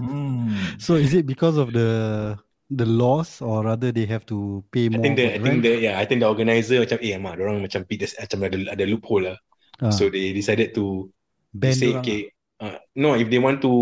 Hmm. 0.00 0.56
so 0.80 0.96
is 0.96 1.12
it 1.12 1.28
because 1.28 1.60
of 1.60 1.76
the 1.76 2.32
the 2.72 2.88
laws 2.88 3.44
or 3.44 3.68
rather 3.68 3.92
they 3.92 4.08
have 4.08 4.24
to 4.24 4.64
pay 4.72 4.88
I 4.88 4.96
more 4.96 5.04
think 5.04 5.20
the 5.20 5.28
for 5.28 5.34
I 5.34 5.38
the 5.38 5.44
think 5.44 5.58
the 5.60 5.72
yeah 5.76 5.94
I 6.00 6.08
think 6.08 6.24
the 6.24 6.28
organizer 6.32 6.80
macam 6.80 6.98
eh 7.04 7.20
mak 7.20 7.36
orang 7.36 7.60
macam 7.60 7.84
pit 7.84 8.00
macam 8.00 8.38
ada 8.48 8.56
ada 8.72 8.84
loophole 8.88 9.28
lah. 9.28 9.36
Ah, 9.84 9.92
So 9.92 10.08
they 10.08 10.32
decided 10.32 10.72
to 10.80 11.12
ban 11.52 11.76
say 11.76 11.92
okay 11.92 12.32
uh, 12.64 12.80
no 12.96 13.12
if 13.12 13.28
they 13.28 13.36
want 13.36 13.60
to 13.60 13.72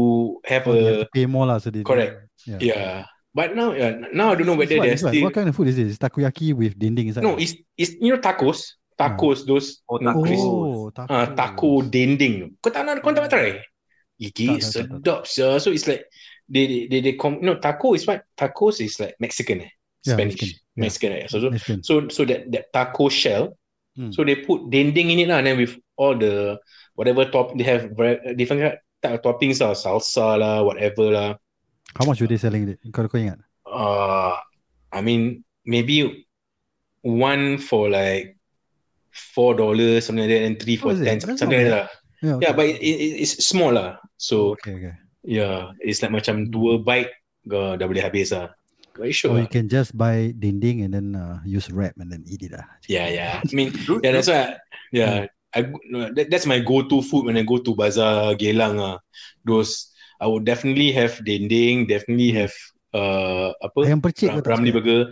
have 0.43 0.67
lah. 0.67 0.75
Oh, 0.75 0.75
they 0.75 0.87
have 0.91 1.03
a 1.03 1.07
to 1.07 1.15
pay 1.15 1.27
more 1.31 1.47
lah 1.47 1.63
so 1.63 1.71
they 1.71 1.87
correct. 1.87 2.27
Yeah. 2.43 2.59
yeah. 2.59 2.95
But 3.31 3.55
now 3.55 3.71
yeah, 3.71 3.95
now 4.11 4.35
I 4.35 4.35
don't 4.35 4.51
know 4.51 4.59
whether 4.59 4.75
what, 4.75 4.91
they're 4.91 4.99
what, 4.99 5.15
still 5.15 5.23
what 5.31 5.35
kind 5.39 5.47
of 5.47 5.55
food 5.55 5.71
is 5.71 5.79
this? 5.79 5.95
It's 5.95 6.03
takoyaki 6.03 6.51
with 6.51 6.75
dinding 6.75 7.15
inside. 7.15 7.23
no 7.23 7.39
it's 7.39 7.55
it's 7.79 7.95
you 8.03 8.11
know 8.11 8.19
tacos 8.19 8.75
tacos 9.01 9.49
those 9.49 9.81
Oh, 9.89 9.97
no, 9.97 10.21
tacos. 10.21 10.41
oh, 10.45 10.85
taco. 10.93 11.09
Ah, 11.09 11.27
taco 11.33 11.81
dinding. 11.81 12.61
Kau 12.61 12.69
tak 12.69 12.85
nak 12.85 13.01
kau 13.01 13.17
tak 13.17 13.25
nak 13.25 13.33
try? 13.33 13.57
Gigi 14.21 14.61
tak. 14.61 14.69
sedap 14.69 15.21
sia. 15.25 15.57
So 15.57 15.73
it's 15.73 15.89
like 15.89 16.05
they 16.45 16.69
they 16.69 16.81
they, 16.93 17.01
they 17.01 17.15
com- 17.17 17.41
no 17.41 17.57
taco 17.57 17.97
is 17.97 18.05
what? 18.05 18.29
Tacos 18.37 18.85
is 18.85 19.01
like 19.01 19.17
Mexican 19.17 19.65
eh. 19.65 19.73
Yeah, 20.05 20.17
Spanish. 20.21 20.37
Mexican. 20.37 20.53
Mexican, 20.77 21.11
Yeah. 21.11 21.19
right? 21.25 21.31
So 21.33 21.37
so 21.41 21.49
Mexican. 21.49 21.79
so, 21.81 21.95
so 22.13 22.21
that 22.29 22.41
that 22.53 22.65
taco 22.73 23.09
shell. 23.09 23.57
Hmm. 23.97 24.13
So 24.13 24.23
they 24.23 24.39
put 24.45 24.69
dinding 24.71 25.11
in 25.11 25.25
it 25.25 25.29
lah, 25.33 25.41
and 25.43 25.49
then 25.51 25.57
with 25.59 25.75
all 25.99 26.15
the 26.15 26.61
whatever 26.95 27.27
top 27.27 27.53
they 27.59 27.67
have 27.67 27.91
very, 27.97 28.17
different 28.39 28.79
type 29.03 29.19
of 29.19 29.25
toppings 29.25 29.59
lah, 29.61 29.75
salsa 29.75 30.39
lah, 30.39 30.63
whatever 30.63 31.11
lah. 31.11 31.31
How 31.99 32.07
much 32.07 32.23
were 32.23 32.31
they 32.31 32.39
selling 32.39 32.71
it? 32.71 32.79
Kau, 32.95 33.05
kau 33.11 33.19
ingat? 33.19 33.41
Uh, 33.67 34.37
I 34.95 35.01
mean 35.03 35.43
maybe 35.67 36.25
one 37.03 37.59
for 37.59 37.91
like 37.91 38.40
four 39.13 39.55
dollars 39.55 40.07
something 40.07 40.25
like 40.27 40.33
that, 40.33 40.45
and 40.47 40.57
three 40.61 40.77
for 40.77 40.93
Oh, 40.93 40.97
it? 40.97 41.05
ten 41.05 41.21
something 41.21 41.51
like 41.59 41.69
that. 41.69 41.77
lah. 41.85 41.87
Yeah, 42.21 42.37
Yeah, 42.41 42.53
okay. 42.53 42.57
but 42.57 42.67
it, 42.69 42.81
it, 42.81 43.13
it's 43.25 43.41
small 43.45 43.73
lah. 43.73 43.97
So 44.17 44.57
okay, 44.57 44.75
okay. 44.77 44.95
yeah, 45.25 45.73
it's 45.81 46.03
like 46.03 46.13
macam 46.13 46.49
dua 46.53 46.81
bite 46.81 47.13
uh, 47.53 47.77
dah 47.77 47.87
boleh 47.89 48.03
habis 48.05 48.33
lah. 48.33 48.53
Very 48.97 49.13
sure. 49.13 49.33
Or 49.33 49.39
lah. 49.41 49.47
you 49.47 49.51
can 49.51 49.69
just 49.69 49.97
buy 49.97 50.35
dinding 50.37 50.83
and 50.83 50.93
then 50.93 51.15
uh, 51.17 51.39
use 51.47 51.71
wrap 51.71 51.95
and 52.01 52.11
then 52.11 52.25
eat 52.27 52.43
it 52.43 52.53
lah. 52.53 52.67
Yeah, 52.89 53.09
yeah. 53.09 53.41
I 53.41 53.53
mean, 53.57 53.73
yeah, 54.03 54.13
that's 54.13 54.29
why. 54.29 54.57
Yeah, 54.93 55.31
I 55.55 55.71
no, 55.89 56.11
that, 56.13 56.31
that's 56.31 56.47
my 56.47 56.59
go-to 56.61 57.03
food 57.03 57.27
when 57.31 57.39
I 57.39 57.47
go 57.47 57.59
to 57.63 57.73
bazaar 57.75 58.35
Geylang. 58.35 58.83
Ah, 58.83 58.99
those 59.47 59.89
I 60.21 60.27
would 60.27 60.45
definitely 60.45 60.93
have 60.93 61.17
dendeng, 61.25 61.89
definitely 61.89 62.33
have 62.37 62.53
uh 62.95 63.55
apa 63.63 63.79
Ayam 63.87 64.01
percik 64.03 64.29
Ram, 64.43 64.63
suka? 64.63 64.75
burger. 64.75 65.03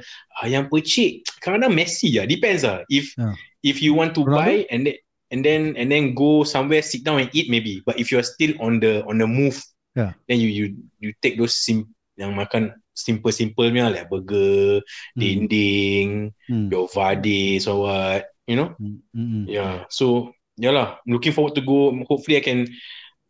Ayam 0.42 0.66
percik 0.66 1.22
kadang-kadang 1.42 1.74
messy 1.74 2.18
ah. 2.18 2.26
Depends 2.26 2.62
ah. 2.66 2.82
If 2.90 3.14
Yeah. 3.18 3.34
if 3.62 3.76
you 3.82 3.94
want 3.94 4.14
to 4.18 4.22
Ronaldo? 4.26 4.38
buy 4.38 4.54
and 4.70 4.86
then 4.86 4.96
and 5.30 5.40
then 5.44 5.62
and 5.76 5.88
then 5.92 6.16
go 6.16 6.42
somewhere 6.42 6.80
sit 6.82 7.04
down 7.04 7.20
and 7.22 7.30
eat 7.36 7.46
maybe. 7.52 7.84
But 7.84 8.00
if 8.00 8.10
you're 8.10 8.24
still 8.26 8.56
on 8.58 8.80
the 8.82 9.04
on 9.06 9.18
the 9.22 9.28
move, 9.28 9.58
Yeah. 9.98 10.14
then 10.30 10.38
you 10.38 10.48
you 10.50 10.66
you 11.02 11.10
take 11.18 11.38
those 11.38 11.54
sim 11.58 11.90
yang 12.18 12.34
makan 12.34 12.74
simple-simple 12.98 13.70
punya 13.70 13.94
like 13.94 14.10
burger, 14.10 14.82
Hmm. 15.14 15.20
dinding, 15.22 16.34
Hmm. 16.50 16.66
your 16.66 16.90
vades 16.90 17.70
or 17.70 17.86
what, 17.86 18.26
you 18.50 18.58
know? 18.58 18.74
Hmm. 18.74 18.98
Hmm. 19.14 19.44
Yeah. 19.46 19.86
So 19.90 20.34
yeah 20.58 20.74
lah. 20.74 20.98
Looking 21.06 21.30
forward 21.30 21.54
to 21.54 21.62
go. 21.62 21.94
Hopefully 22.10 22.38
I 22.38 22.44
can 22.44 22.66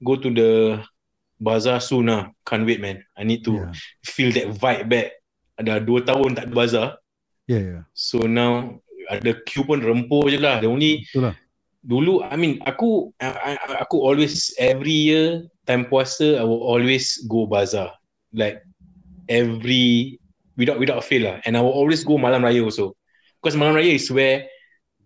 go 0.00 0.16
to 0.16 0.28
the 0.32 0.50
bazaar 1.38 1.78
soon 1.82 2.10
lah. 2.10 2.30
Can't 2.44 2.66
wait 2.66 2.82
man. 2.82 3.02
I 3.14 3.22
need 3.22 3.42
to 3.46 3.54
Yeah. 3.54 3.72
feel 4.04 4.30
that 4.34 4.52
vibe 4.58 4.90
back. 4.90 5.08
Ada 5.58 5.82
dua 5.82 6.02
tahun 6.06 6.38
tak 6.38 6.50
ada 6.50 6.54
bazaar. 6.54 6.88
Yeah, 7.48 7.62
yeah. 7.64 7.82
So 7.96 8.26
now 8.28 8.78
ada 9.08 9.32
queue 9.48 9.64
pun 9.64 9.80
rempuh 9.80 10.28
je 10.28 10.38
lah. 10.38 10.60
The 10.62 10.68
only 10.68 11.06
Betul 11.08 11.32
lah. 11.32 11.34
dulu 11.82 12.20
I 12.26 12.36
mean 12.36 12.60
aku 12.62 13.14
I, 13.22 13.56
I- 13.56 13.80
aku 13.82 14.02
always 14.02 14.52
every 14.60 14.92
year 15.08 15.46
time 15.64 15.88
puasa 15.88 16.36
I 16.38 16.44
will 16.44 16.60
always 16.62 17.22
go 17.24 17.48
bazaar. 17.48 17.96
Like 18.34 18.60
every 19.26 20.18
without 20.58 20.76
without 20.78 21.00
fail 21.06 21.24
lah. 21.32 21.36
And 21.48 21.56
I 21.56 21.62
will 21.64 21.72
always 21.74 22.04
go 22.04 22.18
malam 22.20 22.44
raya 22.44 22.60
also. 22.62 22.94
Because 23.40 23.56
malam 23.56 23.78
raya 23.78 23.94
is 23.96 24.10
where 24.10 24.46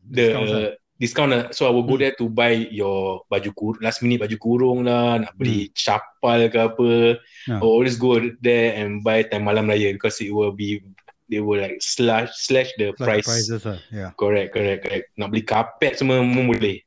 the. 0.08 0.80
Discount 1.02 1.34
lah. 1.34 1.42
So 1.50 1.66
I 1.66 1.74
will 1.74 1.82
go 1.82 1.98
Hmm. 1.98 2.06
there 2.06 2.14
to 2.14 2.30
buy 2.30 2.54
your 2.70 3.26
baju 3.26 3.50
kur 3.58 3.74
last 3.82 3.98
minute 4.00 4.22
baju 4.22 4.36
kurung 4.38 4.86
lah, 4.86 5.18
nak 5.18 5.34
beli 5.34 5.66
Hmm. 5.66 5.74
capal 5.74 6.46
ke 6.46 6.58
apa. 6.62 6.88
Yeah. 7.50 7.58
I 7.58 7.62
will 7.62 7.74
always 7.74 7.98
go 7.98 8.22
there 8.38 8.78
and 8.78 9.02
buy 9.02 9.26
time 9.26 9.50
malam 9.50 9.66
raya 9.66 9.90
because 9.90 10.22
it 10.22 10.30
will 10.30 10.54
be 10.54 10.78
they 11.26 11.42
will 11.42 11.58
like 11.58 11.82
slash 11.82 12.30
slash 12.38 12.70
the 12.78 12.94
Like 12.94 12.96
the 12.96 13.02
price. 13.02 13.26
prices 13.26 13.66
lah. 13.66 13.82
Yeah. 13.90 14.14
Correct, 14.14 14.54
correct, 14.54 14.86
correct. 14.86 15.06
Nak 15.18 15.34
beli 15.34 15.42
karpet 15.42 15.98
semua 15.98 16.22
pun 16.22 16.46
boleh. 16.46 16.78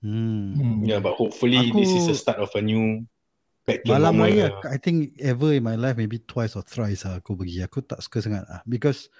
Hmm. 0.00 0.86
Yeah, 0.86 1.02
but 1.02 1.18
hopefully 1.18 1.74
this 1.74 1.90
is 1.90 2.06
the 2.06 2.14
Aku- 2.14 2.22
start 2.22 2.38
of 2.40 2.48
a 2.54 2.62
new 2.62 3.04
Malam 3.84 4.16
raya, 4.16 4.48
lah. 4.48 4.64
I 4.72 4.80
think 4.80 5.20
ever 5.20 5.52
in 5.52 5.60
my 5.60 5.76
life 5.76 6.00
maybe 6.00 6.24
twice 6.24 6.56
or 6.56 6.64
thrice 6.64 7.04
lah 7.04 7.20
aku 7.20 7.36
pergi. 7.36 7.60
Aku 7.68 7.84
tak 7.84 8.00
suka 8.00 8.24
sangat 8.24 8.48
lah. 8.48 8.64
Because 8.64 9.12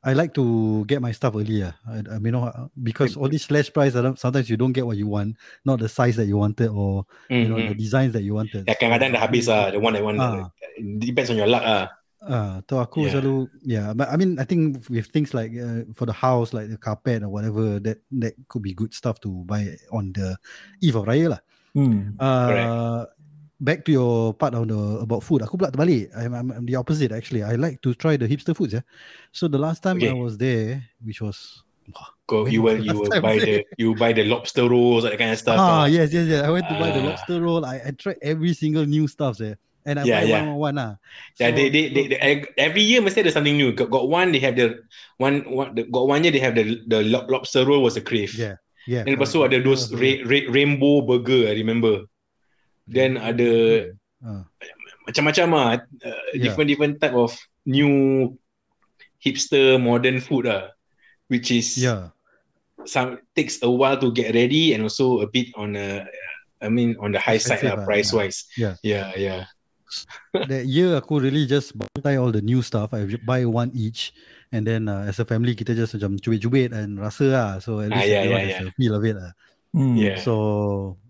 I 0.00 0.16
like 0.16 0.32
to 0.40 0.84
get 0.88 1.04
my 1.04 1.12
stuff 1.12 1.36
early 1.36 1.60
lah. 1.60 1.76
I, 1.84 2.00
I 2.00 2.16
mean, 2.16 2.32
you 2.32 2.40
know, 2.40 2.72
because 2.72 3.20
all 3.20 3.28
these 3.28 3.44
slash 3.44 3.68
price, 3.68 3.92
sometimes 3.92 4.48
you 4.48 4.56
don't 4.56 4.72
get 4.72 4.88
what 4.88 4.96
you 4.96 5.04
want, 5.06 5.36
not 5.68 5.78
the 5.78 5.92
size 5.92 6.16
that 6.16 6.24
you 6.24 6.40
wanted 6.40 6.72
or 6.72 7.04
you 7.28 7.48
know 7.52 7.60
the 7.60 7.76
Mm-hmm. 7.76 7.76
designs 7.76 8.12
that 8.16 8.24
you 8.24 8.32
wanted. 8.32 8.64
Ya 8.64 8.72
kadang-kadang 8.80 9.12
dah 9.12 9.20
habis 9.20 9.44
lah. 9.44 9.68
The 9.68 9.80
one 9.80 9.92
that 9.92 10.04
one. 10.04 10.16
Ah. 10.16 10.48
Depends 10.80 11.28
on 11.28 11.36
your 11.36 11.52
luck 11.52 11.60
lah. 11.60 11.92
Ah, 12.20 12.60
so 12.68 12.80
aku 12.80 13.08
Yeah. 13.08 13.12
selalu 13.16 13.34
yeah, 13.64 13.86
but 13.96 14.12
I 14.12 14.16
mean 14.20 14.36
I 14.36 14.44
think 14.44 14.84
with 14.92 15.08
things 15.08 15.32
like 15.32 15.56
uh, 15.56 15.88
for 15.96 16.04
the 16.04 16.12
house 16.16 16.52
like 16.52 16.68
the 16.68 16.76
carpet 16.76 17.24
or 17.24 17.32
whatever 17.32 17.80
that 17.80 18.04
that 18.20 18.36
could 18.48 18.60
be 18.60 18.76
good 18.76 18.92
stuff 18.92 19.20
to 19.24 19.44
buy 19.48 19.72
on 19.88 20.12
the 20.12 20.36
eve 20.84 21.00
of 21.00 21.08
raya 21.08 21.36
lah. 21.36 21.40
Hmm. 21.72 22.16
Uh, 22.20 23.08
back 23.60 23.84
to 23.84 23.92
your 23.92 24.32
part 24.34 24.54
on 24.56 24.68
the 24.68 24.80
about 25.04 25.22
food. 25.22 25.44
Aku 25.44 25.60
pula 25.60 25.70
terbalik. 25.70 26.08
I'm, 26.16 26.32
I'm, 26.34 26.48
I'm 26.50 26.64
the 26.66 26.76
opposite 26.80 27.12
actually. 27.12 27.44
I 27.44 27.54
like 27.60 27.80
to 27.84 27.92
try 27.94 28.16
the 28.16 28.26
hipster 28.26 28.56
foods. 28.56 28.72
Yeah. 28.72 28.84
So 29.32 29.46
the 29.48 29.60
last 29.60 29.82
time 29.84 30.00
I 30.02 30.12
was 30.16 30.40
there, 30.40 30.82
which 31.04 31.20
was 31.20 31.62
Go, 32.30 32.46
you 32.46 32.62
will 32.62 32.78
you 32.78 32.94
will 32.94 33.10
buy 33.20 33.34
the 33.42 33.66
you 33.74 33.98
buy 33.98 34.14
the 34.14 34.22
lobster 34.22 34.62
rolls 34.70 35.02
that 35.02 35.18
kind 35.18 35.34
of 35.34 35.38
stuff. 35.42 35.58
ah 35.58 35.82
ah. 35.82 35.84
yes 35.90 36.14
yes 36.14 36.30
yes. 36.30 36.46
I 36.46 36.50
went 36.54 36.62
to 36.70 36.78
buy 36.78 36.94
the 36.94 37.02
Ah. 37.02 37.10
lobster 37.10 37.42
roll. 37.42 37.66
I, 37.66 37.82
I 37.82 37.90
tried 37.90 38.22
every 38.22 38.54
single 38.54 38.86
new 38.86 39.10
stuff 39.10 39.42
there, 39.42 39.58
and 39.82 39.98
I 39.98 40.06
Yeah, 40.06 40.22
buy 40.22 40.26
yeah. 40.30 40.38
one 40.38 40.46
one 40.46 40.58
one 40.70 40.74
lah. 40.78 40.90
Yeah, 41.42 41.50
So- 41.50 41.56
they, 41.58 41.66
they, 41.74 41.84
they, 41.90 42.04
they- 42.14 42.46
every 42.54 42.86
year 42.86 43.02
mesti 43.02 43.26
ada 43.26 43.34
something 43.34 43.58
new. 43.58 43.74
Got, 43.74 43.90
got 43.90 44.06
one 44.06 44.30
they 44.30 44.38
have 44.38 44.54
the 44.54 44.78
one, 45.18 45.42
one 45.50 45.74
the, 45.74 45.90
got 45.90 46.06
one 46.06 46.22
year 46.22 46.30
they 46.30 46.38
have 46.38 46.54
the 46.54 46.78
the 46.86 47.02
lob- 47.10 47.26
lobster 47.26 47.66
roll 47.66 47.82
was 47.82 47.98
a 47.98 48.04
crave. 48.06 48.30
yeah 48.38 48.62
yeah. 48.86 49.02
And 49.02 49.18
tu 49.18 49.42
ada 49.42 49.58
those 49.58 49.90
That 49.90 49.98
was 49.98 50.22
ra- 50.22 50.22
ra- 50.30 50.48
rainbow 50.54 51.02
burger 51.02 51.50
I 51.50 51.58
remember. 51.58 52.06
Then 52.90 53.16
ada 53.16 53.50
Ah. 54.20 54.44
macam-macam 55.08 55.46
ah 55.56 55.68
uh, 55.80 56.22
Yeah. 56.36 56.44
different 56.44 56.68
different 56.68 56.94
type 57.00 57.16
of 57.16 57.32
new 57.64 57.88
hipster 59.16 59.80
modern 59.80 60.20
food 60.20 60.44
ah 60.44 60.68
which 61.32 61.48
is 61.48 61.80
yeah. 61.80 62.12
some 62.84 63.16
takes 63.32 63.64
a 63.64 63.70
while 63.72 63.96
to 63.96 64.12
get 64.12 64.36
ready 64.36 64.76
and 64.76 64.84
also 64.84 65.24
a 65.24 65.28
bit 65.28 65.48
on 65.56 65.72
a 65.72 66.04
I 66.60 66.68
mean 66.68 67.00
on 67.00 67.16
the 67.16 67.20
high 67.20 67.40
side 67.40 67.64
lah 67.64 67.80
ah, 67.80 67.84
price 67.88 68.12
yeah. 68.12 68.18
wise. 68.20 68.38
Yeah. 68.60 68.74
Yeah, 68.84 69.06
yeah. 69.16 69.42
that 70.46 70.68
year 70.70 70.94
aku 71.00 71.18
really 71.18 71.48
just 71.48 71.72
buy 72.04 72.20
all 72.20 72.30
the 72.30 72.44
new 72.44 72.60
stuff. 72.62 72.92
I 72.94 73.08
buy 73.26 73.42
one 73.48 73.74
each, 73.74 74.14
and 74.54 74.62
then 74.62 74.86
uh, 74.86 75.02
as 75.08 75.18
a 75.18 75.26
family 75.26 75.58
kita 75.58 75.74
just 75.74 75.98
macam 75.98 76.14
cubit-cubit 76.20 76.70
and 76.70 76.94
rasa 77.00 77.26
lah. 77.26 77.50
So 77.58 77.82
at 77.82 77.90
Ah, 77.90 77.98
least 77.98 78.06
yeah, 78.06 78.20
everyone 78.22 78.44
yeah, 78.46 78.58
has 78.62 78.70
a 78.70 78.74
feel 78.78 78.94
of 78.94 79.02
it 79.02 79.16
lah. 79.18 79.32
Hmm. 79.74 79.96
Yeah. 79.98 80.22
So 80.22 80.34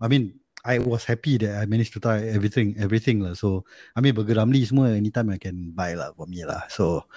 I 0.01 0.09
mean, 0.09 0.40
I 0.65 0.77
was 0.77 1.05
happy 1.05 1.37
that 1.41 1.57
I 1.57 1.65
managed 1.65 1.93
to 1.93 1.99
try 1.99 2.21
everything, 2.21 2.77
everything 2.77 3.21
lah. 3.25 3.33
So 3.33 3.65
I 3.95 4.01
mean, 4.01 4.13
burger 4.13 4.37
Ramly 4.37 4.61
semua 4.65 4.93
anytime 4.93 5.33
I 5.33 5.39
can 5.41 5.73
buy 5.73 5.97
lah 5.97 6.13
for 6.13 6.29
me 6.29 6.45
lah. 6.45 6.69
So 6.69 7.09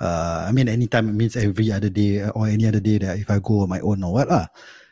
uh, 0.00 0.44
I 0.48 0.52
mean, 0.52 0.68
anytime 0.68 1.08
it 1.08 1.16
means 1.16 1.34
every 1.36 1.72
other 1.72 1.88
day 1.88 2.28
or 2.28 2.48
any 2.48 2.68
other 2.68 2.80
day 2.80 3.00
that 3.00 3.16
if 3.16 3.28
I 3.32 3.40
go 3.40 3.64
on 3.64 3.72
my 3.72 3.80
own 3.80 4.04
or 4.04 4.12
what 4.12 4.28
lah. 4.28 4.46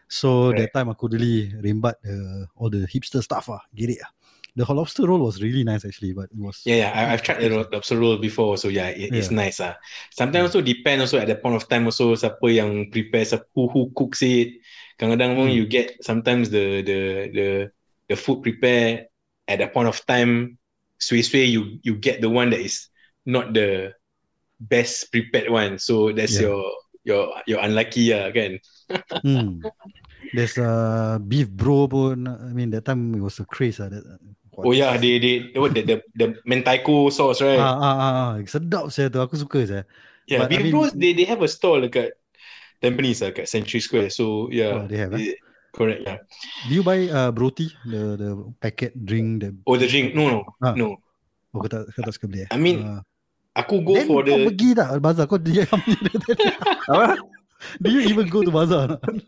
So 0.08 0.52
that 0.52 0.70
time 0.70 0.92
aku 0.92 1.10
really 1.10 1.50
rembat 1.58 1.98
the 2.04 2.46
all 2.54 2.70
the 2.70 2.86
hipster 2.86 3.24
stuff 3.24 3.50
ah, 3.50 3.64
get 3.74 3.90
it 3.90 4.00
ah. 4.04 4.12
The 4.56 4.62
lobster 4.72 5.02
roll 5.06 5.18
was 5.18 5.42
really 5.42 5.64
nice 5.64 5.84
actually, 5.84 6.12
but 6.14 6.30
it 6.30 6.38
was 6.38 6.62
Yeah, 6.64 6.76
yeah. 6.76 6.90
I, 6.94 7.12
I've 7.12 7.22
tried 7.22 7.42
the 7.42 7.50
lobster 7.50 7.98
roll 7.98 8.18
before, 8.18 8.56
so 8.56 8.68
yeah, 8.68 8.88
it, 8.94 9.10
it's 9.14 9.30
Yeah. 9.30 9.36
nice. 9.42 9.58
Ah, 9.58 9.74
sometimes 10.14 10.54
also 10.54 10.62
depend 10.62 11.02
also 11.02 11.18
at 11.18 11.26
the 11.26 11.34
point 11.34 11.56
of 11.58 11.66
time 11.66 11.90
also 11.90 12.14
siapa 12.14 12.46
yang 12.46 12.86
prepare, 12.94 13.26
siapa 13.26 13.50
who, 13.50 13.90
cooks 13.98 14.22
it. 14.22 14.62
Kadang-kadang 14.94 15.50
Hmm. 15.50 15.50
you 15.50 15.66
get 15.66 15.98
sometimes 16.06 16.54
the 16.54 16.86
the 16.86 16.98
the 17.34 17.46
the 18.06 18.14
food 18.14 18.46
prepare 18.46 19.10
at 19.50 19.58
the 19.58 19.66
point 19.66 19.90
of 19.90 19.98
time. 20.06 20.54
Sway-sway, 21.02 21.50
you 21.50 21.82
you 21.82 21.98
get 21.98 22.22
the 22.22 22.30
one 22.30 22.54
that 22.54 22.62
is 22.62 22.88
not 23.26 23.50
the 23.52 23.90
best 24.60 25.10
prepared 25.12 25.50
one. 25.50 25.78
So 25.82 26.14
that's 26.14 26.38
Yeah. 26.38 26.46
your 26.46 26.62
your 27.02 27.34
your 27.50 27.60
unlucky 27.60 28.14
ah 28.14 28.30
kan. 28.30 28.62
Hmm. 29.24 29.70
There's 30.32 30.58
uh 30.58 31.18
beef 31.22 31.50
bro 31.50 31.88
pun. 31.88 32.26
I 32.28 32.52
mean 32.52 32.70
that 32.72 32.84
time 32.86 33.14
it 33.14 33.20
was 33.22 33.40
a 33.40 33.46
craze 33.46 33.80
ah. 33.80 33.88
That, 33.88 34.04
Oh 34.58 34.70
yeah, 34.70 34.94
they 34.98 35.18
they 35.18 35.34
what 35.58 35.74
the 35.74 35.82
the, 35.82 35.96
the 36.14 36.26
mentaiko 36.46 37.10
sauce 37.10 37.42
right? 37.42 37.58
Ah, 37.58 37.74
ah, 37.74 37.96
ah, 37.96 38.12
ah. 38.14 38.30
sedap 38.46 38.90
saya 38.94 39.10
tu. 39.10 39.18
Aku 39.18 39.34
suka 39.34 39.66
saya. 39.66 39.82
Yeah, 40.30 40.46
But 40.46 40.48
I 40.48 40.50
Beef 40.56 40.60
mean- 40.68 40.72
Bros, 40.72 40.90
they, 40.96 41.12
they 41.12 41.26
have 41.28 41.42
a 41.44 41.50
store 41.50 41.84
dekat 41.84 42.16
Tampines 42.80 43.20
lah, 43.20 43.32
kat 43.32 43.44
Century 43.44 43.80
Square. 43.80 44.08
So, 44.08 44.48
Oh, 44.48 44.52
yeah. 44.52 44.88
they 44.88 44.96
have, 45.00 45.12
eh? 45.16 45.36
it- 45.36 45.40
Correct, 45.74 46.06
yeah. 46.06 46.22
Do 46.70 46.72
you 46.72 46.86
buy 46.86 47.10
uh 47.10 47.34
broti 47.34 47.66
the 47.82 48.14
the 48.14 48.30
packet 48.62 48.94
drink 48.94 49.42
the 49.42 49.50
Oh, 49.66 49.74
the 49.74 49.90
drink. 49.90 50.14
No, 50.14 50.30
no, 50.30 50.40
Ah. 50.62 50.70
no. 50.78 51.02
Oh, 51.50 51.58
kau 51.58 51.66
tak 51.66 51.90
kau 51.90 52.02
tak 52.06 52.14
suka 52.14 52.30
beli 52.30 52.46
eh? 52.46 52.50
I 52.54 52.58
mean- 52.62 52.86
uh, 52.86 53.02
Aku 53.58 53.82
go 53.82 53.94
Then 53.98 54.06
for 54.06 54.22
kau 54.22 54.38
the 54.38 54.46
pergi 54.54 54.70
tak 54.78 54.88
bazar? 55.02 55.26
Kau 55.26 55.38
dia 55.38 55.66
Apa? 56.90 57.18
Do 57.82 57.88
you 57.90 58.02
even 58.06 58.26
go 58.30 58.42
to 58.46 58.50
bazar? 58.54 58.86
or 59.02 59.10
not? 59.14 59.22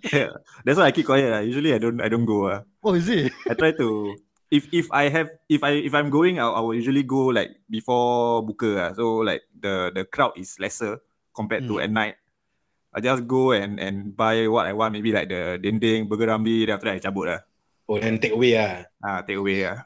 That's 0.67 0.79
why 0.79 0.91
I 0.91 0.95
keep 0.95 1.07
quiet. 1.07 1.31
lah. 1.31 1.43
Usually 1.43 1.75
I 1.75 1.79
don't 1.83 1.99
I 1.99 2.07
don't 2.11 2.27
go. 2.27 2.47
ah. 2.51 2.63
Oh, 2.83 2.95
is 2.95 3.07
it? 3.11 3.31
I 3.51 3.55
try 3.59 3.75
to 3.79 4.15
if 4.51 4.69
if 4.73 4.87
I 4.95 5.09
have 5.11 5.29
if 5.51 5.63
I 5.63 5.79
if 5.83 5.93
I'm 5.95 6.11
going, 6.11 6.39
I, 6.39 6.47
I 6.47 6.61
will 6.61 6.75
usually 6.75 7.03
go 7.03 7.31
like 7.35 7.57
before 7.71 8.43
buka. 8.47 8.71
ah. 8.79 8.91
So 8.95 9.23
like 9.27 9.43
the 9.55 9.91
the 9.95 10.05
crowd 10.07 10.39
is 10.39 10.57
lesser 10.63 11.03
compared 11.35 11.67
to 11.69 11.81
at 11.83 11.91
night. 11.91 12.17
I 12.97 13.05
just 13.05 13.29
go 13.29 13.53
and 13.53 13.77
and 13.77 14.17
buy 14.17 14.49
what 14.49 14.65
I 14.65 14.73
want. 14.73 14.97
Maybe 14.97 15.13
like 15.13 15.29
the 15.29 15.61
dendeng, 15.61 16.09
burger 16.09 16.33
rambi. 16.33 16.65
Then 16.65 16.75
after 16.81 16.89
that 16.89 16.97
I 16.97 17.05
cabut 17.05 17.27
lah. 17.29 17.41
Oh 17.87 18.01
then 18.03 18.19
take 18.19 18.35
away 18.35 18.59
lah 18.59 18.83
Ah, 19.05 19.21
take 19.23 19.39
away 19.39 19.63
lah. 19.63 19.85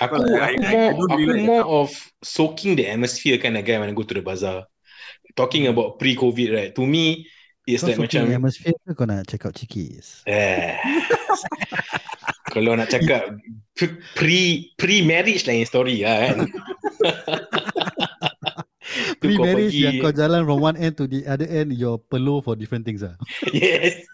Aku, 0.00 0.16
I- 0.18 0.56
aku 0.56 0.58
I- 0.58 0.58
I 0.58 0.74
more, 0.74 0.90
don't 0.96 1.10
aku 1.12 1.20
really 1.22 1.38
like 1.38 1.46
more 1.46 1.64
of 1.84 1.88
soaking 2.24 2.74
the 2.74 2.88
atmosphere 2.88 3.38
kind 3.38 3.54
of 3.54 3.62
guy 3.62 3.78
when 3.78 3.88
I 3.90 3.94
go 3.94 4.02
to 4.02 4.16
the 4.16 4.24
bazaar. 4.24 4.66
Talking 5.38 5.68
about 5.70 6.00
pre-COVID, 6.02 6.48
right? 6.50 6.70
To 6.74 6.82
me, 6.82 7.28
it's 7.62 7.84
Kau 7.86 7.94
like 7.94 8.00
macam 8.10 8.26
atmosphere 8.32 8.74
ke 8.74 8.90
kau 8.96 9.06
nak 9.06 9.28
check 9.30 9.44
out 9.46 9.54
chikis? 9.54 10.26
eh. 10.26 10.74
Kalau 12.58 12.74
nak 12.74 12.90
cakap 12.90 13.22
pre- 13.72 14.02
pre 14.12 14.40
pre 14.74 14.96
marriage 15.00 15.46
lain 15.46 15.62
story 15.62 16.02
lah 16.02 16.34
kan. 16.34 16.36
Tu 19.18 19.36
kau 19.36 19.44
Pre-marriage 19.44 19.74
pergi- 19.74 19.84
yang 19.84 19.94
kau 20.00 20.10
jalan 20.10 20.40
from 20.42 20.58
one 20.58 20.76
end 20.76 20.94
to 20.96 21.04
the 21.04 21.20
other 21.28 21.44
end, 21.44 21.76
you're 21.76 22.00
peluh 22.00 22.40
for 22.40 22.56
different 22.56 22.82
things 22.82 23.04
ah. 23.04 23.14
Yes. 23.52 24.00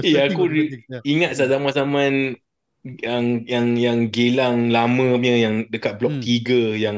searching 0.00 0.32
aku. 0.32 0.44
Yeah. 0.88 1.02
Ingat 1.04 1.30
saat 1.36 1.52
zaman-zaman 1.52 2.34
yang 3.04 3.24
yang 3.44 3.66
yang 3.76 3.98
gelang 4.08 4.72
lama 4.72 5.20
punya 5.20 5.36
yang 5.36 5.68
dekat 5.68 6.00
blok 6.00 6.16
Hmm. 6.18 6.24
3 6.24 6.80
yang 6.80 6.96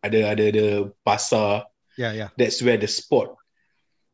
ada 0.00 0.30
ada 0.30 0.44
ada 0.54 0.66
pasar 1.02 1.66
Yeah, 1.98 2.14
yeah. 2.14 2.28
that's 2.38 2.62
where 2.62 2.78
the 2.78 2.86
spot 2.86 3.34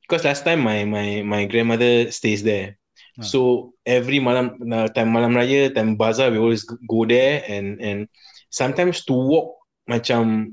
because 0.02 0.24
last 0.24 0.42
time 0.42 0.64
my 0.64 0.82
my 0.82 1.20
my 1.22 1.44
grandmother 1.44 2.08
stays 2.10 2.40
there 2.42 2.80
Ah. 3.16 3.24
so 3.24 3.72
every 3.88 4.20
malam 4.20 4.60
uh, 4.68 4.88
time 4.92 5.08
malam 5.08 5.32
raya 5.32 5.72
time 5.72 5.96
bazaar 5.96 6.28
we 6.28 6.36
always 6.36 6.64
go 6.84 7.08
there 7.08 7.40
and 7.48 7.80
and 7.80 8.04
sometimes 8.52 9.04
to 9.08 9.16
walk 9.16 9.56
macam 9.88 10.52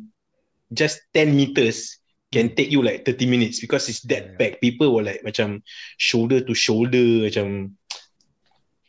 just 0.72 1.04
10 1.12 1.36
meters 1.36 2.00
can 2.34 2.50
take 2.56 2.72
you 2.74 2.82
like 2.82 3.06
30 3.06 3.30
minutes 3.30 3.60
because 3.62 3.86
it's 3.92 4.02
that 4.10 4.34
Yeah. 4.34 4.38
packed 4.40 4.60
people 4.64 4.90
were 4.96 5.06
like 5.06 5.22
macam 5.22 5.62
shoulder 6.02 6.42
to 6.42 6.54
shoulder 6.58 7.28
macam 7.30 7.78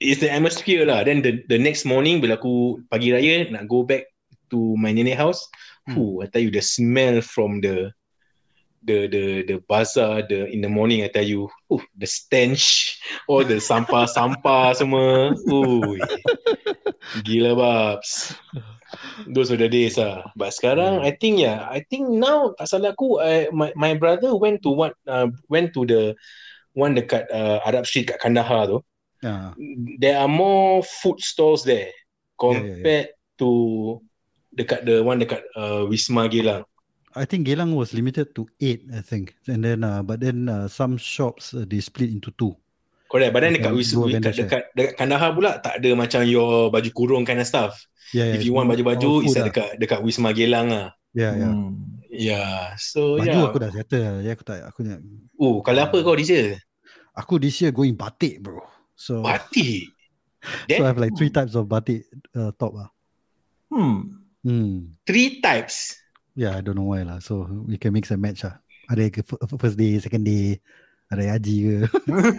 it's 0.00 0.20
the 0.20 0.30
atmosphere 0.32 0.86
lah 0.86 1.04
then 1.04 1.20
the 1.20 1.42
the 1.50 1.58
next 1.58 1.84
morning 1.84 2.22
bila 2.22 2.38
aku 2.40 2.80
pagi 2.88 3.12
raya 3.12 3.48
nak 3.52 3.68
go 3.68 3.84
back 3.84 4.06
to 4.48 4.78
my 4.78 4.94
nenek 4.94 5.18
house 5.18 5.44
Hmm. 5.84 6.00
Ooh, 6.00 6.24
I 6.24 6.32
tell 6.32 6.40
you 6.40 6.48
the 6.48 6.64
smell 6.64 7.20
from 7.20 7.60
the 7.60 7.92
the 8.84 9.08
the 9.08 9.24
the 9.48 9.56
bazaar 9.64 10.22
the 10.28 10.46
in 10.52 10.60
the 10.60 10.68
morning 10.68 11.02
I 11.02 11.08
tell 11.08 11.24
you 11.24 11.48
ooh, 11.72 11.82
the 11.96 12.06
stench 12.06 12.96
all 13.26 13.44
the 13.44 13.56
sampah-sampah 13.56 14.72
semua. 14.78 15.32
Ooh 15.48 15.96
gila 17.22 17.56
babs. 17.56 18.34
Those 19.26 19.50
were 19.50 19.60
the 19.60 19.68
days 19.68 19.98
ah. 19.98 20.22
But 20.38 20.54
sekarang 20.54 21.02
I 21.02 21.16
think 21.18 21.42
yeah 21.42 21.66
I 21.66 21.82
think 21.86 22.08
now 22.08 22.54
tak 22.54 22.70
salah 22.70 22.94
aku 22.94 23.18
I, 23.20 23.50
my 23.50 23.74
my 23.74 23.92
brother 23.98 24.32
went 24.38 24.62
to 24.62 24.70
what 24.70 24.94
uh, 25.08 25.28
went 25.50 25.74
to 25.74 25.82
the 25.84 26.02
one 26.74 26.94
dekat 26.94 27.28
uh, 27.30 27.62
Arab 27.66 27.86
Street 27.86 28.10
kat 28.10 28.22
Kandahar 28.22 28.70
tu. 28.70 28.78
Yeah. 29.24 29.56
there 30.04 30.20
are 30.20 30.28
more 30.28 30.84
food 30.84 31.16
stalls 31.16 31.64
there 31.64 31.88
yeah, 31.88 32.36
compared 32.36 33.08
to 33.40 33.48
dekat 34.52 34.84
the 34.84 35.00
one 35.00 35.16
dekat 35.16 35.40
uh, 35.56 35.88
Wisma 35.88 36.28
Geylang 36.28 36.68
I 37.14 37.24
think 37.24 37.46
Geylang 37.46 37.78
was 37.78 37.94
limited 37.94 38.34
to 38.34 38.46
eight, 38.58 38.90
I 38.90 39.00
think. 39.00 39.38
And 39.46 39.62
then, 39.62 39.86
uh, 39.86 40.02
but 40.02 40.18
then 40.18 40.50
uh, 40.50 40.66
some 40.66 40.98
shops 40.98 41.54
uh, 41.54 41.62
they 41.62 41.78
split 41.78 42.10
into 42.10 42.34
two. 42.34 42.58
Correct. 43.06 43.30
But 43.30 43.46
then 43.46 43.54
dekat, 43.54 43.70
Macam 43.70 43.78
Wis- 43.78 43.94
dua 43.94 44.06
dekat, 44.10 44.34
dekat, 44.34 44.62
dekat 44.74 44.92
Kandahar 44.98 45.30
pula 45.38 45.62
tak 45.62 45.78
ada 45.78 45.90
macam 45.94 46.26
your 46.26 46.74
baju 46.74 46.90
kurung 46.90 47.22
kind 47.22 47.38
of 47.38 47.46
stuff. 47.46 47.78
Yeah, 48.10 48.30
yeah. 48.30 48.34
If 48.34 48.38
it's 48.42 48.46
you 48.50 48.54
want 48.54 48.66
baju-baju, 48.66 49.22
it's 49.22 49.34
at 49.38 49.42
lah. 49.42 49.46
dekat 49.50 49.68
dekat 49.78 49.98
Wisma 50.02 50.30
Geylang 50.34 50.70
lah. 50.70 50.88
Yeah, 51.14 51.32
yeah. 51.38 51.54
Hmm. 51.54 52.02
Yeah. 52.10 52.74
So 52.78 53.22
Baju 53.22 53.30
yeah. 53.30 53.46
aku 53.46 53.58
dah 53.62 53.70
settle. 53.70 54.14
Ya, 54.22 54.30
aku 54.34 54.44
tak. 54.46 54.58
Aku 54.66 54.82
nak. 54.82 54.98
Oh, 55.38 55.62
kalau 55.62 55.86
apa 55.86 55.96
kau 56.02 56.18
this 56.18 56.30
year? 56.30 56.58
Aku 57.14 57.38
this 57.38 57.58
year 57.62 57.70
going 57.70 57.94
batik, 57.94 58.42
bro. 58.42 58.58
So, 58.98 59.22
Batik. 59.22 59.90
so 60.42 60.66
Then 60.70 60.82
I 60.82 60.90
have 60.90 60.98
like 60.98 61.14
three 61.14 61.30
types 61.30 61.54
of 61.54 61.70
batik 61.70 62.06
uh, 62.34 62.50
top. 62.58 62.74
Ah. 62.78 62.90
Hmm. 63.70 64.22
Hmm. 64.44 64.98
three 65.08 65.40
types. 65.40 66.03
Yeah, 66.34 66.58
I 66.58 66.60
don't 66.60 66.74
know 66.74 66.90
why 66.90 67.06
lah. 67.06 67.22
So 67.22 67.46
we 67.66 67.78
can 67.78 67.94
mix 67.94 68.10
and 68.10 68.22
match 68.22 68.42
lah. 68.42 68.58
Ada 68.90 69.08
ke 69.08 69.22
first 69.56 69.78
day, 69.78 69.96
second 70.02 70.26
day, 70.26 70.60
ada 71.08 71.24
haji 71.38 71.56
ke, 71.62 71.76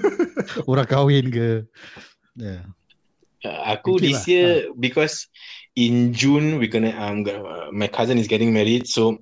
orang 0.70 0.86
kahwin 0.86 1.26
ke. 1.32 1.66
Yeah. 2.36 2.70
Aku 3.46 3.98
you 3.98 4.10
this 4.10 4.26
lah. 4.26 4.30
year 4.30 4.52
because 4.78 5.30
in 5.78 6.12
June 6.12 6.58
we 6.58 6.66
gonna 6.68 6.92
um 6.98 7.22
gonna, 7.22 7.46
uh, 7.46 7.70
my 7.70 7.86
cousin 7.86 8.18
is 8.18 8.26
getting 8.28 8.50
married 8.50 8.90
so 8.90 9.22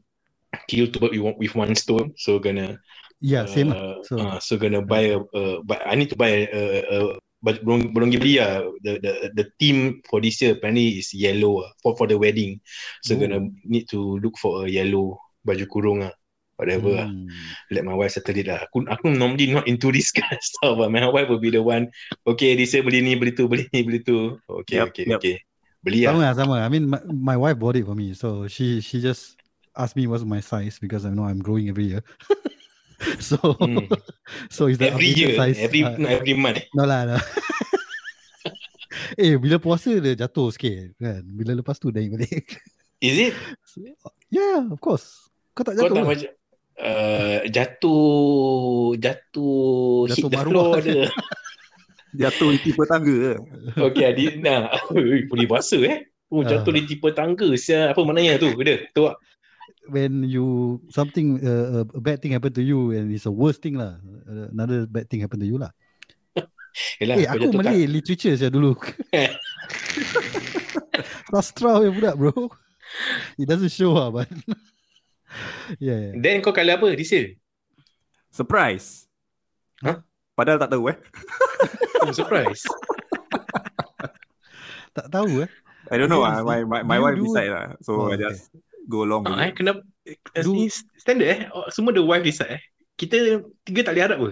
kill 0.72 0.88
two 0.88 1.00
birds 1.04 1.12
with 1.12 1.24
one- 1.28 1.40
with 1.40 1.54
one 1.60 1.74
stone 1.76 2.16
so 2.16 2.40
gonna 2.40 2.80
Yeah, 3.24 3.48
same 3.48 3.72
lah. 3.72 3.80
uh, 3.80 3.96
So, 4.04 4.14
uh, 4.20 4.38
so 4.44 4.52
gonna 4.60 4.84
buy 4.84 5.16
a, 5.16 5.20
uh, 5.20 5.64
but 5.64 5.80
I 5.88 5.96
need 5.96 6.12
to 6.12 6.20
buy 6.20 6.44
a, 6.44 6.44
a, 6.52 6.62
a 6.92 7.00
pergi 7.44 8.18
beli 8.18 8.40
lah. 8.40 8.64
The 8.80 8.92
the 9.04 9.12
the 9.36 9.46
theme 9.60 10.00
for 10.08 10.24
this 10.24 10.40
year 10.40 10.56
apparently 10.56 11.04
is 11.04 11.12
yellow 11.12 11.68
ah, 11.68 11.76
for 11.84 11.94
for 12.00 12.08
the 12.08 12.16
wedding. 12.16 12.64
So 13.04 13.14
Oh. 13.16 13.20
gonna 13.20 13.52
need 13.68 13.92
to 13.92 14.18
look 14.24 14.40
for 14.40 14.64
a 14.64 14.72
yellow 14.72 15.20
baju 15.44 15.66
kurung 15.68 16.00
ah. 16.08 16.16
Whatever 16.56 16.94
lah. 17.04 17.10
hmm. 17.10 17.28
Let 17.74 17.84
my 17.84 17.98
wife 17.98 18.14
settle 18.16 18.38
it 18.38 18.48
lah. 18.48 18.64
Aku 18.70 18.86
aku 18.88 19.10
normally 19.12 19.52
not 19.52 19.66
into 19.68 19.90
this 19.92 20.14
kind 20.16 20.32
of 20.32 20.40
stuff 20.40 20.74
but 20.80 20.94
my 20.94 21.04
wife 21.10 21.28
will 21.28 21.42
be 21.42 21.52
the 21.52 21.60
one. 21.60 21.90
Okay, 22.24 22.56
this 22.56 22.72
year 22.72 22.86
beli 22.86 23.02
ni, 23.04 23.18
beli 23.20 23.34
tu, 23.36 23.50
beli 23.50 23.68
ni, 23.74 23.82
beli 23.84 24.00
tu. 24.06 24.38
Okay, 24.64 24.80
Yup, 24.80 24.94
okay, 24.94 25.04
yup. 25.10 25.20
okay. 25.20 25.36
Beli 25.84 26.08
lah. 26.08 26.16
Sama 26.16 26.22
lah, 26.24 26.34
sama. 26.38 26.56
I 26.64 26.70
mean, 26.72 26.88
my, 26.88 27.02
my 27.12 27.36
wife 27.36 27.60
bought 27.60 27.76
it 27.76 27.84
for 27.84 27.98
me. 27.98 28.14
So 28.16 28.48
she 28.48 28.80
she 28.80 29.02
just 29.04 29.36
asked 29.76 29.98
me 29.98 30.06
what's 30.08 30.24
my 30.24 30.40
size 30.40 30.78
because 30.80 31.04
I 31.04 31.12
know 31.12 31.26
I'm 31.28 31.42
growing 31.44 31.68
every 31.68 31.92
year. 31.92 32.06
so 33.30 33.38
Hmm. 33.58 33.86
so 34.56 34.68
is 34.68 34.78
the 34.78 34.92
Every 34.92 35.12
year, 35.12 35.36
size. 35.36 35.60
every 35.60 35.84
uh, 35.84 35.96
no, 35.96 36.08
every 36.08 36.34
month. 36.34 36.64
no 36.72 36.84
lah, 36.84 37.06
no. 37.06 37.18
eh, 39.18 39.36
bila 39.38 39.58
puasa 39.58 39.94
dia 39.98 40.14
jatuh 40.16 40.50
sikit 40.52 40.96
kan. 40.98 41.22
Bila 41.24 41.58
lepas 41.58 41.78
tu 41.78 41.90
naik 41.90 42.10
balik. 42.14 42.46
Is 43.00 43.32
it? 43.32 43.36
yeah, 44.30 44.64
of 44.64 44.80
course. 44.80 45.28
Kau 45.52 45.62
tak 45.62 45.76
Kau 45.76 45.86
jatuh 45.86 45.96
tak 45.96 46.04
ke? 46.04 46.10
macam 46.10 46.32
uh, 46.80 47.38
jatuh 47.46 48.04
jatuh, 48.96 50.08
Jatuh 50.08 50.18
hit 50.18 50.32
the 50.32 50.38
maruah 50.38 50.54
floor 50.54 50.74
ke? 50.74 50.82
ada. 50.82 51.02
Jatuh 52.14 52.50
di 52.54 52.60
tipe 52.62 52.84
tangga 52.86 53.16
ke? 53.18 53.34
Okay, 53.76 54.04
Adi, 54.06 54.38
nah, 54.38 54.70
boleh 55.26 55.48
bahasa 55.50 55.82
eh. 55.82 56.06
Oh, 56.30 56.42
Ah. 56.42 56.50
jatuh 56.50 56.70
di 56.72 56.86
tipe 56.86 57.10
tangga. 57.10 57.50
Sia, 57.58 57.90
apa 57.90 58.02
maknanya 58.02 58.38
tu? 58.38 58.54
Dia, 58.62 58.86
tu. 58.94 59.10
When 59.90 60.24
you 60.24 60.80
something 60.88 61.40
uh, 61.44 61.84
a 61.84 62.00
bad 62.00 62.22
thing 62.22 62.32
happen 62.32 62.54
to 62.54 62.64
you 62.64 62.92
and 62.96 63.12
it's 63.12 63.28
a 63.28 63.34
worst 63.34 63.62
thing 63.62 63.76
lah. 63.76 64.00
Uh, 64.24 64.48
another 64.52 64.88
bad 64.88 65.10
thing 65.10 65.20
happen 65.20 65.40
to 65.40 65.48
you 65.48 65.60
lah. 65.60 65.72
Yelah, 67.02 67.16
eh, 67.20 67.28
kau 67.28 67.52
aku 67.52 67.60
Malay 67.60 67.86
literature 67.86 68.36
saya 68.38 68.50
dulu. 68.50 68.78
Sastra 71.34 71.84
ya 71.84 71.90
budak 71.92 72.16
bro. 72.16 72.32
It 73.36 73.50
doesn't 73.50 73.74
show 73.74 73.98
lah 73.98 74.14
but 74.14 74.30
yeah, 75.84 76.12
yeah. 76.12 76.14
Then 76.16 76.46
kau 76.46 76.54
kala 76.54 76.78
apa 76.78 76.94
this 76.94 77.12
year? 77.12 77.36
Surprise. 78.30 79.10
Huh? 79.82 80.02
Padahal 80.34 80.62
tak 80.62 80.72
tahu 80.74 80.90
eh. 80.90 80.98
I'm 82.02 82.16
surprised. 82.16 82.66
Tak 84.94 85.10
tahu 85.10 85.46
eh. 85.46 85.50
I 85.92 86.00
don't 86.00 86.08
know 86.08 86.24
Okay, 86.24 86.40
ah. 86.40 86.46
My 86.46 86.60
my, 86.64 86.82
my 86.86 86.98
wife 87.02 87.18
do- 87.18 87.28
decide 87.28 87.52
lah. 87.52 87.66
So 87.84 88.08
Oh, 88.08 88.14
I 88.14 88.18
okay. 88.18 88.34
Go 88.90 89.04
along 89.08 89.28
with 89.28 89.38
Ah, 89.40 89.48
eh, 89.48 89.52
it. 89.52 89.56
kenapa? 89.56 89.80
Eh, 90.08 90.18
Do- 90.44 90.54
ni 90.56 90.68
standard 91.00 91.28
eh? 91.30 91.40
Oh, 91.54 91.68
semua 91.72 91.92
the 91.96 92.04
wife 92.04 92.24
decide 92.24 92.60
eh? 92.60 92.62
Kita 93.00 93.42
tiga 93.66 93.82
tak 93.88 93.94
boleh 93.98 94.04
harap 94.06 94.20
ke? 94.20 94.32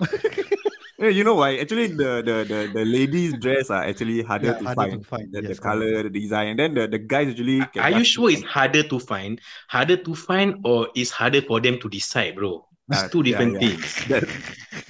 Yeah, 0.96 1.12
you 1.12 1.28
know 1.28 1.36
why? 1.36 1.60
Actually, 1.60 1.92
the 1.92 2.24
the 2.24 2.36
the, 2.48 2.58
the 2.72 2.84
ladies' 2.88 3.36
dress 3.36 3.68
are 3.68 3.84
actually 3.84 4.24
harder, 4.24 4.56
Yeah, 4.56 4.64
to, 4.64 4.64
harder 4.64 4.80
find. 4.80 4.92
to 4.96 5.04
find. 5.04 5.26
The, 5.28 5.40
the 5.44 5.52
Yes, 5.52 5.60
color, 5.60 6.08
the 6.08 6.08
design, 6.08 6.56
and 6.56 6.58
then 6.58 6.72
the, 6.72 6.88
the 6.88 6.96
guys 6.96 7.28
usually. 7.36 7.68
can 7.68 7.84
Are 7.84 7.92
you 7.92 8.00
sure 8.00 8.32
it's 8.32 8.40
harder 8.40 8.80
to 8.80 8.96
find? 8.96 9.36
Harder 9.68 10.00
to 10.00 10.12
find 10.16 10.56
or 10.64 10.88
it's 10.96 11.12
harder 11.12 11.44
for 11.44 11.60
them 11.60 11.76
to 11.84 11.92
decide, 11.92 12.40
bro? 12.40 12.64
It's 12.88 13.04
Ah, 13.04 13.12
two 13.12 13.20
yeah, 13.20 13.28
different 13.28 13.60
yeah. 13.60 13.76
things. 13.76 13.84
that 14.08 14.24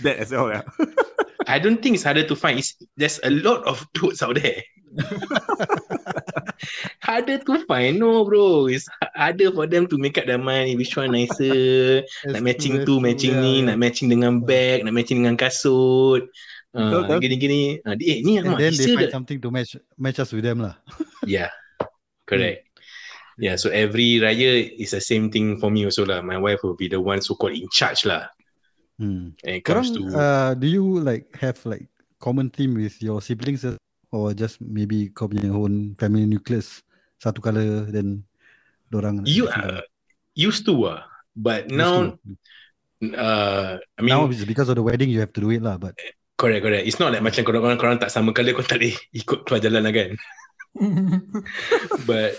that 0.06 0.16
as 0.22 0.30
well? 0.30 0.54
Yeah. 0.54 0.62
I 1.50 1.58
don't 1.58 1.82
think 1.82 1.98
it's 1.98 2.06
harder 2.06 2.22
to 2.22 2.38
find. 2.38 2.62
It's, 2.62 2.78
there's 2.94 3.18
a 3.26 3.30
lot 3.42 3.66
of 3.66 3.82
clothes 3.98 4.22
out 4.22 4.38
there. 4.38 4.62
harder 7.06 7.38
to 7.38 7.64
find, 7.66 7.98
no, 7.98 8.24
bro. 8.24 8.66
It's 8.66 8.88
harder 9.14 9.52
for 9.52 9.66
them 9.66 9.86
to 9.88 9.98
make 9.98 10.18
up 10.18 10.26
their 10.26 10.38
mind 10.40 10.78
which 10.78 10.96
one 10.96 11.12
nicer. 11.12 12.02
nak 12.26 12.42
matching 12.42 12.84
tu, 12.84 13.00
matching 13.00 13.40
ni, 13.40 13.62
nak 13.62 13.78
matching 13.78 14.08
dengan 14.08 14.40
bag, 14.42 14.84
nak 14.84 14.94
matching 14.94 15.22
dengan 15.22 15.36
kasut. 15.36 16.26
Uh, 16.76 17.08
betul. 17.08 17.24
gini-gini. 17.24 17.80
Uh, 17.88 17.96
eh, 17.96 18.20
ni 18.20 18.36
And 18.36 18.52
then 18.60 18.72
they 18.76 18.92
find 18.92 19.08
the- 19.08 19.14
something 19.14 19.40
to 19.40 19.48
match 19.48 19.80
match 19.96 20.20
us 20.20 20.32
with 20.32 20.44
them 20.44 20.60
lah. 20.60 20.76
Yeah, 21.26 21.50
correct. 22.28 22.68
Yeah, 23.36 23.56
so 23.56 23.68
every 23.68 24.16
raya 24.20 24.64
is 24.78 24.92
the 24.92 25.00
same 25.00 25.28
thing 25.32 25.60
for 25.60 25.70
me 25.72 25.84
also 25.84 26.04
lah. 26.04 26.20
My 26.22 26.38
wife 26.38 26.60
will 26.64 26.76
be 26.76 26.88
the 26.88 27.00
one 27.00 27.20
so 27.20 27.34
called 27.34 27.56
in 27.56 27.68
charge 27.72 28.04
lah. 28.04 28.28
Hmm. 29.00 29.36
And 29.44 29.60
it 29.60 29.64
Korang, 29.64 29.88
comes 29.88 29.92
to 29.92 30.00
uh, 30.16 30.52
do 30.56 30.66
you 30.68 30.84
like 31.00 31.28
have 31.36 31.60
like 31.68 31.88
common 32.20 32.48
theme 32.48 32.76
with 32.76 32.96
your 33.02 33.20
siblings 33.20 33.64
as- 33.64 33.76
or 34.14 34.34
just 34.34 34.60
maybe 34.62 35.10
kau 35.10 35.26
punya 35.30 35.50
own 35.50 35.94
family 35.98 36.26
nucleus 36.26 36.82
satu 37.18 37.40
color 37.40 37.88
then 37.90 38.22
dorang 38.92 39.24
you 39.26 39.50
uh, 39.50 39.82
used 40.36 40.62
to 40.62 40.74
ah, 40.86 41.02
but 41.34 41.66
colour? 41.66 41.78
now 41.80 41.92
to. 43.02 43.14
uh, 43.16 43.70
I 43.96 44.00
mean 44.00 44.14
now 44.14 44.28
it's 44.30 44.46
because 44.46 44.68
of 44.70 44.76
the 44.78 44.84
wedding 44.84 45.10
you 45.10 45.18
have 45.20 45.32
to 45.34 45.42
do 45.42 45.50
it 45.50 45.64
lah 45.64 45.76
but 45.80 45.96
correct 46.36 46.62
correct. 46.68 46.84
It's 46.84 47.00
not 47.00 47.16
like 47.16 47.24
macam 47.24 47.48
korang 47.48 47.80
korang 47.80 47.96
tak 47.96 48.12
sama 48.12 48.30
color 48.36 48.52
kau 48.52 48.64
tak 48.64 48.78
boleh 48.84 48.94
ikut 49.16 49.48
keluar 49.48 49.60
jalan 49.60 49.82
lah 49.88 49.94
kan. 49.96 50.12
But 52.08 52.36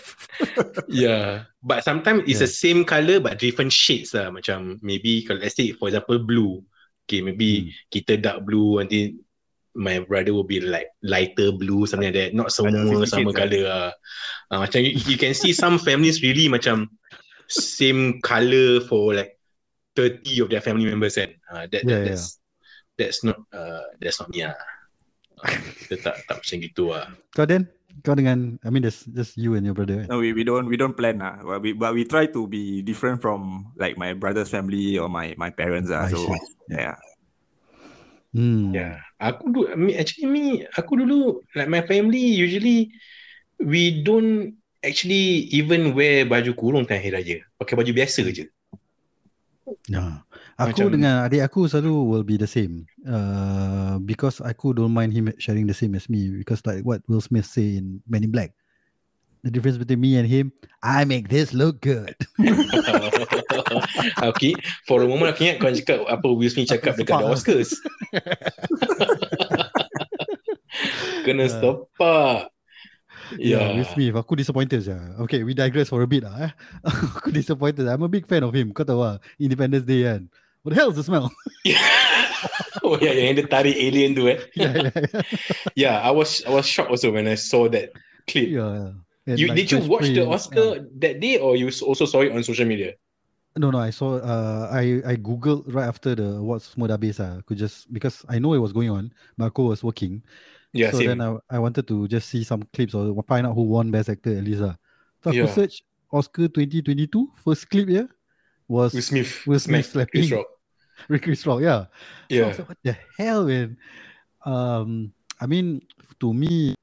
yeah, 0.85 1.49
but 1.65 1.81
sometimes 1.81 2.29
it's 2.29 2.37
the 2.37 2.49
same 2.49 2.85
color 2.85 3.17
but 3.17 3.41
different 3.41 3.73
shades 3.73 4.13
lah. 4.13 4.29
Macam 4.29 4.77
maybe 4.85 5.25
kalau 5.25 5.41
let's 5.41 5.57
say 5.57 5.73
for 5.73 5.89
example 5.89 6.21
blue, 6.21 6.61
okay 7.09 7.25
maybe 7.25 7.73
Hmm. 7.73 7.73
kita 7.89 8.21
dark 8.21 8.45
blue 8.45 8.77
nanti 8.77 9.17
my 9.77 10.01
brother 10.01 10.33
will 10.33 10.43
be 10.43 10.59
like 10.59 10.89
lighter 11.05 11.53
blue 11.53 11.85
something 11.85 12.09
like 12.09 12.17
that. 12.17 12.31
Not 12.33 12.49
semua 12.49 13.05
sama 13.05 13.29
Shades, 13.29 13.37
color 13.37 13.63
lah. 13.69 13.89
Uh, 14.49 14.59
macam 14.65 14.81
you, 14.81 14.97
you 15.05 15.17
can 15.21 15.37
see 15.37 15.53
some 15.53 15.77
families 15.77 16.25
really 16.25 16.49
macam 16.49 16.89
same 17.47 18.19
color 18.25 18.81
for 18.81 19.13
like 19.13 19.37
30 19.95 20.43
of 20.43 20.49
their 20.49 20.65
family 20.65 20.89
members 20.89 21.15
kan. 21.15 21.31
Uh, 21.53 21.69
that, 21.69 21.85
Yeah, 21.85 22.01
that 22.01 22.01
yeah. 22.01 22.05
that's 22.17 22.41
that's 22.97 23.19
not 23.21 23.37
uh, 23.53 23.85
that's 24.01 24.17
not 24.17 24.33
me 24.33 24.49
lah. 24.49 24.57
Uh, 25.45 25.53
kita 25.85 26.01
tak 26.01 26.15
tak 26.25 26.35
macam 26.41 26.57
gitu 26.65 26.83
lah. 26.89 27.05
kau 27.37 27.45
then 27.45 27.69
kau 28.01 28.17
dengan 28.17 28.57
I 28.65 28.69
mean 28.73 28.81
there's 28.85 29.05
just 29.05 29.37
you 29.37 29.53
and 29.53 29.65
your 29.65 29.77
brother 29.77 30.01
right? 30.01 30.09
No, 30.09 30.17
we, 30.17 30.33
we 30.33 30.41
don't 30.41 30.65
we 30.65 30.77
don't 30.77 30.97
plan 30.97 31.21
lah. 31.21 31.41
But 31.45 31.61
we 31.61 31.77
but 31.77 31.93
we 31.93 32.05
try 32.09 32.25
to 32.33 32.49
be 32.49 32.81
different 32.81 33.21
from 33.21 33.69
like 33.77 33.97
my 33.97 34.17
brother's 34.17 34.49
family 34.49 34.97
or 34.97 35.05
my 35.09 35.37
my 35.37 35.53
parents 35.53 35.93
ah. 35.93 36.09
So 36.09 36.25
see. 36.25 36.33
yeah. 36.73 36.97
Hmm. 38.37 38.69
Yeah, 38.69 39.01
aku 39.17 39.49
dulu 39.49 39.73
me- 39.73 39.97
actually 39.97 40.29
me 40.29 40.45
aku 40.77 40.93
dulu 41.01 41.41
like 41.57 41.65
my 41.65 41.81
family 41.81 42.37
usually 42.37 42.93
we 43.57 44.05
don't 44.05 44.53
actually 44.85 45.49
even 45.49 45.97
wear 45.97 46.21
baju 46.21 46.53
kurung 46.53 46.85
time 46.85 47.01
hari 47.01 47.17
raya. 47.17 47.37
Pakai 47.57 47.73
baju 47.73 47.91
biasa 47.97 48.29
je. 48.29 48.45
Yeah. 49.89 50.21
Aku 50.57 50.85
Macam- 50.85 50.93
dengan 50.93 51.25
adik 51.25 51.41
aku 51.49 51.65
selalu 51.65 51.93
will 52.07 52.25
be 52.25 52.37
the 52.37 52.45
same. 52.45 52.85
Uh, 53.03 53.97
because 54.05 54.37
aku 54.41 54.73
don't 54.73 54.93
mind 54.93 55.13
him 55.17 55.33
sharing 55.41 55.65
the 55.65 55.73
same 55.73 55.97
as 55.97 56.05
me. 56.05 56.29
Because 56.29 56.61
like 56.65 56.85
what 56.85 57.01
Will 57.09 57.21
Smith 57.21 57.49
say 57.49 57.81
in 57.81 58.05
Men 58.05 58.21
in 58.21 58.29
Black. 58.29 58.53
The 59.43 59.51
difference 59.51 59.77
between 59.77 60.01
me 60.01 60.17
and 60.17 60.27
him, 60.27 60.51
I 60.81 61.05
make 61.05 61.29
this 61.29 61.53
look 61.53 61.81
good. 61.81 62.15
okay, 64.33 64.53
for 64.87 65.03
a 65.03 65.07
moment 65.07 65.33
aku 65.33 65.43
ingat 65.45 65.59
kau 65.61 65.71
cakap 65.71 65.99
apa 66.09 66.27
Will 66.27 66.49
Smith 66.49 66.69
cakap 66.69 66.97
dekat 66.97 67.21
the. 67.21 67.27
Oscars. 67.29 67.71
Kena 71.25 71.49
stop 71.49 71.89
pak. 71.97 72.49
Yeah, 73.35 73.59
Yeah. 73.59 73.67
Will 73.75 73.89
Smith. 73.91 74.15
Aku 74.15 74.39
disappointed 74.39 74.87
je. 74.87 74.95
Okay, 75.27 75.43
we 75.43 75.51
digress 75.51 75.91
for 75.91 75.99
a 75.99 76.07
bit 76.07 76.23
lah. 76.23 76.47
Eh. 76.47 76.51
aku 77.19 77.35
disappointed. 77.35 77.83
I'm 77.87 78.03
a 78.03 78.11
big 78.11 78.23
fan 78.23 78.43
of 78.43 78.55
him. 78.55 78.71
Kau 78.71 78.87
tahu 78.87 79.03
lah, 79.03 79.19
Independence 79.35 79.83
Day 79.83 80.07
kan. 80.07 80.31
What 80.63 80.75
the 80.75 80.77
hell 80.79 80.91
is 80.91 80.99
the 80.99 81.03
smell? 81.03 81.31
oh 82.83 82.99
yeah, 82.99 83.15
yang 83.15 83.39
dia 83.39 83.47
tarik 83.47 83.75
alien 83.75 84.15
tu 84.15 84.27
eh. 84.27 84.39
yeah, 84.53 84.73
yeah, 84.75 84.91
yeah. 84.91 85.21
Yeah, 85.75 85.95
I 86.03 86.11
was 86.11 86.43
I 86.43 86.51
was 86.51 86.67
shocked 86.67 86.91
also 86.91 87.11
when 87.11 87.27
I 87.27 87.35
saw 87.35 87.67
that 87.71 87.95
clip. 88.27 88.51
yeah. 88.51 88.91
And 88.91 89.06
You 89.35 89.47
like 89.51 89.57
did 89.59 89.71
you 89.71 89.79
watch 89.83 90.07
the 90.15 90.23
Oscar 90.23 90.87
that 91.03 91.19
day 91.19 91.37
or 91.37 91.59
you 91.59 91.67
also 91.83 92.05
saw 92.07 92.21
it 92.23 92.31
on 92.31 92.39
social 92.43 92.63
media? 92.63 92.95
No, 93.57 93.71
no, 93.71 93.79
I 93.79 93.89
saw. 93.89 94.21
Uh, 94.21 94.69
I 94.71 95.01
I 95.03 95.15
googled 95.17 95.67
right 95.73 95.89
after 95.89 96.13
the 96.15 96.37
awards 96.39 96.71
semua 96.71 96.93
dah 96.93 96.95
habis 96.95 97.17
lah. 97.19 97.41
Aku 97.41 97.57
just 97.57 97.89
because 97.91 98.21
I 98.29 98.37
know 98.39 98.53
it 98.53 98.61
was 98.61 98.71
going 98.71 98.87
on. 98.93 99.09
Marco 99.35 99.67
was 99.67 99.81
working, 99.83 100.21
Yeah, 100.77 100.93
so 100.93 101.01
same. 101.01 101.17
then 101.17 101.19
I 101.19 101.35
I 101.51 101.57
wanted 101.59 101.89
to 101.89 102.05
just 102.07 102.29
see 102.29 102.45
some 102.45 102.63
clips 102.71 102.93
or 102.93 103.11
find 103.25 103.49
out 103.49 103.57
who 103.57 103.65
won 103.65 103.89
Best 103.89 104.13
Actor 104.13 104.37
at 104.37 104.45
least 104.45 104.61
lah. 104.61 104.77
So 105.25 105.33
aku 105.33 105.49
Yeah. 105.49 105.57
search 105.57 105.81
Oscar 106.13 106.47
2022 106.47 107.33
first 107.43 107.67
clip 107.67 107.89
yeah 107.91 108.07
was 108.69 108.93
Will 108.93 109.03
Smith. 109.03 109.31
Will 109.49 109.59
Smith 109.59 109.89
slapping. 109.89 110.29
Rock. 110.31 110.47
Rick 111.11 111.25
Chris 111.25 111.41
Rock. 111.43 111.59
Yeah. 111.65 111.89
So 112.29 112.37
I 112.37 112.37
Yeah. 112.37 112.47
was 112.53 112.57
like, 112.61 112.69
what 112.69 112.79
the 112.85 112.95
hell, 113.17 113.41
man? 113.49 113.75
Um, 114.45 115.17
I 115.41 115.45
mean, 115.49 115.81
to 116.21 116.29
me, 116.33 116.77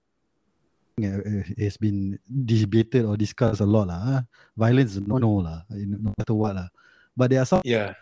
uh, 1.02 1.42
it's 1.58 1.76
been 1.76 2.18
debated 2.30 3.04
or 3.04 3.16
discussed 3.16 3.60
a 3.60 3.66
lot 3.66 3.88
lah. 3.88 4.22
Violence 4.56 4.94
is 4.94 5.02
no 5.02 5.18
no 5.18 5.42
lah, 5.42 5.66
no 5.70 6.14
matter 6.14 6.34
what 6.34 6.54
lah. 6.54 6.68
But 7.16 7.30
there 7.30 7.42
are 7.42 7.48
some 7.48 7.62
Yeah. 7.66 7.94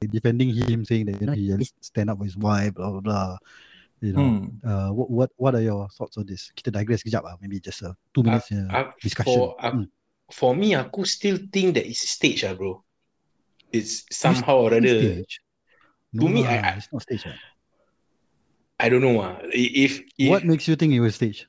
defending 0.00 0.52
him, 0.52 0.84
saying 0.84 1.06
that 1.12 1.20
you 1.20 1.26
know 1.26 1.36
he 1.36 1.52
at 1.52 1.58
least 1.60 1.76
stand 1.80 2.08
up 2.08 2.18
for 2.18 2.24
his 2.24 2.36
wife, 2.36 2.72
blah 2.74 2.90
blah 2.90 3.00
blah. 3.04 3.30
You 4.00 4.12
know, 4.12 4.28
Hmm. 4.28 4.60
uh, 4.60 4.90
what 4.92 5.08
what 5.10 5.30
what 5.36 5.52
are 5.56 5.64
your 5.64 5.88
thoughts 5.92 6.16
on 6.20 6.28
this? 6.28 6.52
Kita 6.52 6.68
digress 6.72 7.00
kejap 7.00 7.24
lah, 7.24 7.36
maybe 7.40 7.60
just 7.60 7.80
a 7.84 7.96
two 8.12 8.24
minutes 8.24 8.52
uh, 8.52 8.68
Uh, 8.68 8.86
discussion. 9.00 9.32
for, 9.32 9.56
uh, 9.60 9.72
Hmm. 9.72 9.88
for 10.32 10.52
me, 10.52 10.76
aku 10.76 11.04
still 11.08 11.40
think 11.52 11.76
that 11.80 11.84
it's 11.88 12.04
stage 12.04 12.44
ah, 12.44 12.52
bro. 12.52 12.84
It's 13.72 14.04
somehow 14.12 14.68
or 14.68 14.72
Is 14.76 14.84
rather. 14.84 15.00
stage? 15.20 15.40
To 16.16 16.28
me, 16.28 16.44
lah, 16.44 16.52
I- 16.52 16.64
I- 16.64 16.76
it's 16.80 16.88
not 16.92 17.04
stage. 17.04 17.24
ah. 17.28 17.36
I 18.76 18.92
don't 18.92 19.00
know 19.00 19.16
ah. 19.24 19.40
If, 19.48 20.04
if 20.20 20.28
What 20.28 20.44
makes 20.44 20.68
you 20.68 20.76
think 20.76 20.92
it 20.92 21.00
was 21.00 21.16
stage? 21.16 21.48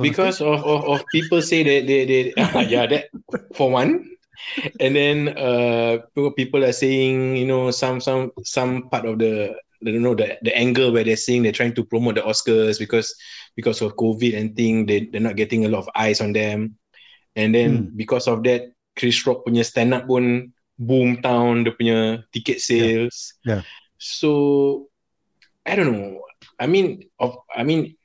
Because 0.00 0.40
of, 0.40 0.64
of 0.64 0.80
of 0.88 1.00
people 1.12 1.40
say 1.44 1.62
that 1.62 1.86
they 1.86 2.04
they 2.08 2.22
yeah 2.72 2.88
that 2.88 3.12
for 3.54 3.70
one. 3.70 4.08
And 4.80 4.96
then 4.96 5.36
uh 5.36 6.04
people- 6.36 6.64
are 6.64 6.72
saying 6.72 7.36
you 7.36 7.46
know 7.46 7.70
some 7.70 8.00
some 8.00 8.32
some 8.44 8.88
part 8.88 9.04
of 9.04 9.20
the 9.20 9.52
I 9.84 9.92
don't 9.92 10.02
know 10.02 10.16
the 10.16 10.40
the 10.40 10.56
angle 10.56 10.92
where 10.92 11.04
they're 11.04 11.20
saying 11.20 11.44
they're 11.44 11.56
trying 11.56 11.76
to 11.76 11.84
promote 11.84 12.16
the 12.16 12.24
Oscars 12.24 12.80
because 12.80 13.12
because 13.54 13.84
of 13.84 13.96
COVID 14.00 14.32
and 14.32 14.56
thing 14.56 14.88
they 14.88 15.12
they're 15.12 15.24
not 15.24 15.36
getting 15.36 15.64
a 15.64 15.72
lot 15.72 15.84
of 15.84 15.92
eyes 15.94 16.20
on 16.20 16.32
them. 16.32 16.80
And 17.36 17.52
then 17.52 17.92
because 17.92 18.24
of 18.26 18.40
that 18.48 18.72
Chris 18.96 19.20
Rock 19.28 19.44
punya 19.44 19.60
stand 19.60 19.92
up 19.92 20.08
pun 20.08 20.56
boom 20.80 21.20
town 21.20 21.68
dia 21.68 21.76
punya 21.76 22.24
ticket 22.32 22.64
sales. 22.64 23.36
Yeah. 23.44 23.60
so 23.98 24.88
I 25.64 25.76
don't 25.76 25.92
know. 25.92 26.22
I 26.60 26.66
mean 26.66 27.08
of 27.20 27.36
I 27.52 27.64
mean 27.64 27.96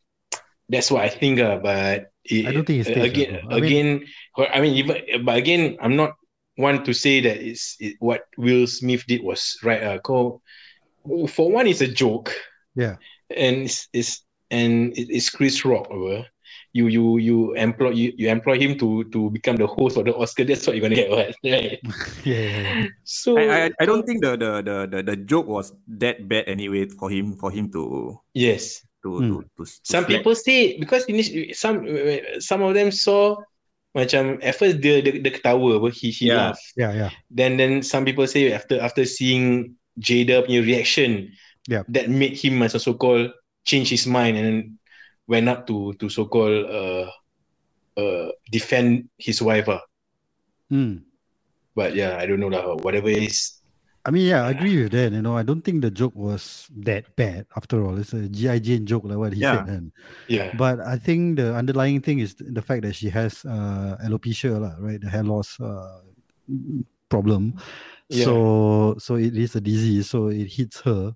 that's 0.72 0.90
what 0.90 1.04
I 1.04 1.10
think 1.12 1.40
uh, 1.44 1.60
but 1.60 2.12
it, 2.24 2.48
I 2.48 2.52
don't 2.56 2.66
think 2.66 2.80
it's 2.82 2.90
staged, 2.90 3.12
again 3.12 3.32
bro. 3.44 3.52
I 3.52 3.60
mean- 3.60 3.64
again 3.68 3.88
I 4.56 4.58
mean 4.64 4.74
even 4.80 4.96
but 5.28 5.36
again 5.36 5.76
I'm 5.84 5.96
not 6.00 6.16
one 6.56 6.84
to 6.88 6.94
say 6.94 7.20
that 7.22 7.38
it's 7.44 7.76
it, 7.80 7.96
what 8.00 8.24
Will 8.38 8.68
Smith 8.68 9.04
did 9.08 9.24
was 9.24 9.58
right 9.64 9.84
uh, 9.84 10.00
kau 10.00 10.40
for 11.28 11.52
one 11.52 11.68
it's 11.68 11.82
a 11.82 11.88
joke 11.92 12.32
Yeah. 12.76 12.96
and 13.34 13.68
it's, 13.68 13.88
it's 13.92 14.24
and 14.52 14.94
it's 14.96 15.30
Chris 15.30 15.64
Rock 15.66 15.88
apa 15.92 16.28
you 16.72 16.88
you 16.88 17.18
you 17.20 17.38
employ 17.60 17.92
you, 17.92 18.16
you 18.16 18.28
employ 18.32 18.56
him 18.60 18.80
to 18.80 19.04
to 19.12 19.28
become 19.32 19.56
the 19.60 19.68
host 19.68 20.00
of 20.00 20.08
the 20.08 20.16
Oscar 20.16 20.44
that's 20.48 20.64
what 20.68 20.76
you're 20.76 20.84
gonna 20.84 20.96
get 21.00 21.12
what 21.16 21.36
right 21.44 21.80
yeah, 22.24 22.40
yeah, 22.40 22.62
yeah. 22.64 22.88
so 23.04 23.36
I, 23.36 23.68
I 23.68 23.72
I 23.82 23.84
don't 23.88 24.04
think 24.08 24.24
the, 24.24 24.36
the 24.40 24.52
the 24.64 24.78
the 24.88 25.00
the 25.04 25.16
joke 25.20 25.48
was 25.48 25.72
that 26.00 26.28
bad 26.32 26.48
anyway 26.48 26.88
for 26.88 27.12
him 27.12 27.36
for 27.36 27.52
him 27.52 27.72
to 27.76 28.16
yes 28.36 28.84
to 29.02 29.10
Hmm. 29.18 29.30
to, 29.30 29.36
to, 29.58 29.62
to 29.62 29.64
some 29.82 30.06
slack. 30.06 30.10
people 30.10 30.34
say 30.38 30.78
because 30.78 31.06
initially 31.10 31.54
some 31.54 31.82
some 32.38 32.62
of 32.62 32.74
them 32.78 32.94
saw 32.94 33.34
macam 33.92 34.40
at 34.40 34.56
first 34.56 34.80
dia 34.80 35.04
dia, 35.04 35.20
dia 35.20 35.34
ketawa 35.36 35.76
apa 35.82 35.90
he 35.92 36.14
he 36.16 36.32
Yeah. 36.32 36.54
laughed 36.56 36.64
yeah, 36.80 36.92
yeah. 36.96 37.12
then 37.28 37.60
then 37.60 37.84
some 37.84 38.08
people 38.08 38.24
say 38.24 38.54
after 38.56 38.80
after 38.80 39.04
seeing 39.04 39.76
Jada 40.00 40.46
punya 40.48 40.64
reaction 40.64 41.28
Yeah. 41.70 41.86
that 41.94 42.10
made 42.10 42.34
him 42.34 42.58
macam 42.58 42.82
so 42.82 42.98
called 42.98 43.30
change 43.70 43.94
his 43.94 44.10
mind 44.10 44.34
and 44.34 44.46
then 44.50 44.60
went 45.30 45.46
up 45.46 45.70
to 45.70 45.94
to 46.02 46.10
so 46.10 46.26
called 46.26 46.66
uh 46.66 47.06
uh 48.02 48.34
defend 48.50 49.06
his 49.22 49.38
wife 49.46 49.70
ah. 49.70 49.84
Mm. 50.74 51.06
but 51.78 51.94
yeah 51.94 52.18
I 52.18 52.26
don't 52.26 52.42
know 52.42 52.50
lah 52.50 52.80
whatever 52.82 53.14
it 53.14 53.30
is 53.30 53.61
I 54.06 54.12
mean, 54.12 54.28
yeah, 54.28 54.46
I 54.46 54.52
agree 54.52 54.82
with 54.84 54.92
that. 54.94 55.12
You 55.12 55.22
know, 55.22 55.38
I 55.38 55.44
don't 55.44 55.62
think 55.62 55.82
the 55.82 55.92
joke 55.92 56.16
was 56.16 56.68
that 56.78 57.16
bad. 57.16 57.46
After 57.56 57.84
all, 57.86 57.98
it's 58.00 58.14
a 58.14 58.28
GI 58.28 58.60
Jane 58.60 58.86
joke, 58.86 59.04
like 59.06 59.18
what 59.18 59.34
he 59.34 59.42
Yeah. 59.42 59.64
said. 59.64 59.70
And, 59.70 59.92
yeah 60.28 60.50
but 60.54 60.80
I 60.80 60.98
think 60.98 61.38
the 61.38 61.54
underlying 61.56 62.02
thing 62.02 62.20
is 62.20 62.36
the 62.38 62.62
fact 62.62 62.82
that 62.84 62.96
she 62.96 63.10
has 63.10 63.46
uh, 63.46 63.98
alopecia, 64.04 64.76
right? 64.80 65.00
The 65.00 65.10
hair 65.10 65.24
loss 65.24 65.60
uh, 65.60 66.02
problem. 67.10 67.54
Yeah. 68.10 68.26
So, 68.26 68.96
so 69.00 69.16
it 69.16 69.38
is 69.38 69.56
a 69.56 69.62
disease. 69.62 70.10
So 70.10 70.28
it 70.30 70.48
hits 70.48 70.82
her. 70.82 71.16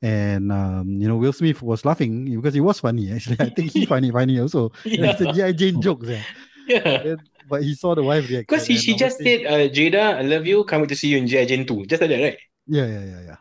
And 0.00 0.50
um, 0.50 0.88
you 0.96 1.06
know, 1.06 1.16
Will 1.16 1.32
Smith 1.32 1.62
was 1.62 1.84
laughing 1.84 2.24
because 2.34 2.56
it 2.56 2.60
was 2.60 2.80
funny. 2.80 3.12
Actually, 3.12 3.36
I 3.40 3.50
think 3.50 3.70
he 3.70 3.86
funny, 3.92 4.10
funny 4.10 4.40
also. 4.40 4.72
yeah, 4.84 5.10
It's 5.12 5.20
a 5.20 5.32
GI 5.32 5.52
Jane 5.52 5.80
joke, 5.80 6.02
yeah. 6.04 6.22
Yeah. 6.68 7.16
But 7.48 7.62
he 7.66 7.74
saw 7.74 7.94
the 7.94 8.02
wife 8.02 8.28
react. 8.30 8.48
because 8.48 8.66
he, 8.66 8.78
she 8.78 8.94
just 8.94 9.18
obviously- 9.20 9.44
said 9.44 9.52
uh, 9.52 9.66
Jada 9.72 10.04
I 10.18 10.22
love 10.22 10.46
you 10.46 10.64
can't 10.64 10.80
wait 10.82 10.88
to 10.90 10.96
see 10.96 11.08
you 11.10 11.18
in 11.18 11.26
G.I. 11.26 11.44
Jane 11.46 11.66
2 11.66 11.86
just 11.86 12.00
like 12.00 12.10
that 12.10 12.22
right 12.22 12.38
yeah, 12.70 12.86
yeah, 12.86 13.04
yeah, 13.04 13.20
yeah. 13.34 13.38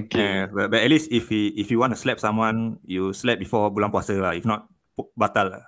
okay 0.00 0.18
Yeah, 0.18 0.46
but, 0.48 0.72
but 0.72 0.80
at 0.80 0.88
least 0.88 1.12
if 1.12 1.28
he 1.28 1.52
if 1.60 1.68
you 1.70 1.78
want 1.78 1.92
to 1.92 1.98
slap 2.00 2.16
someone, 2.18 2.80
you 2.88 3.12
slap 3.12 3.36
before 3.38 3.68
bulan 3.68 3.92
puasa 3.92 4.16
lah. 4.16 4.32
If 4.32 4.48
not, 4.48 4.64
pu- 4.96 5.12
batal 5.12 5.52
lah. 5.60 5.64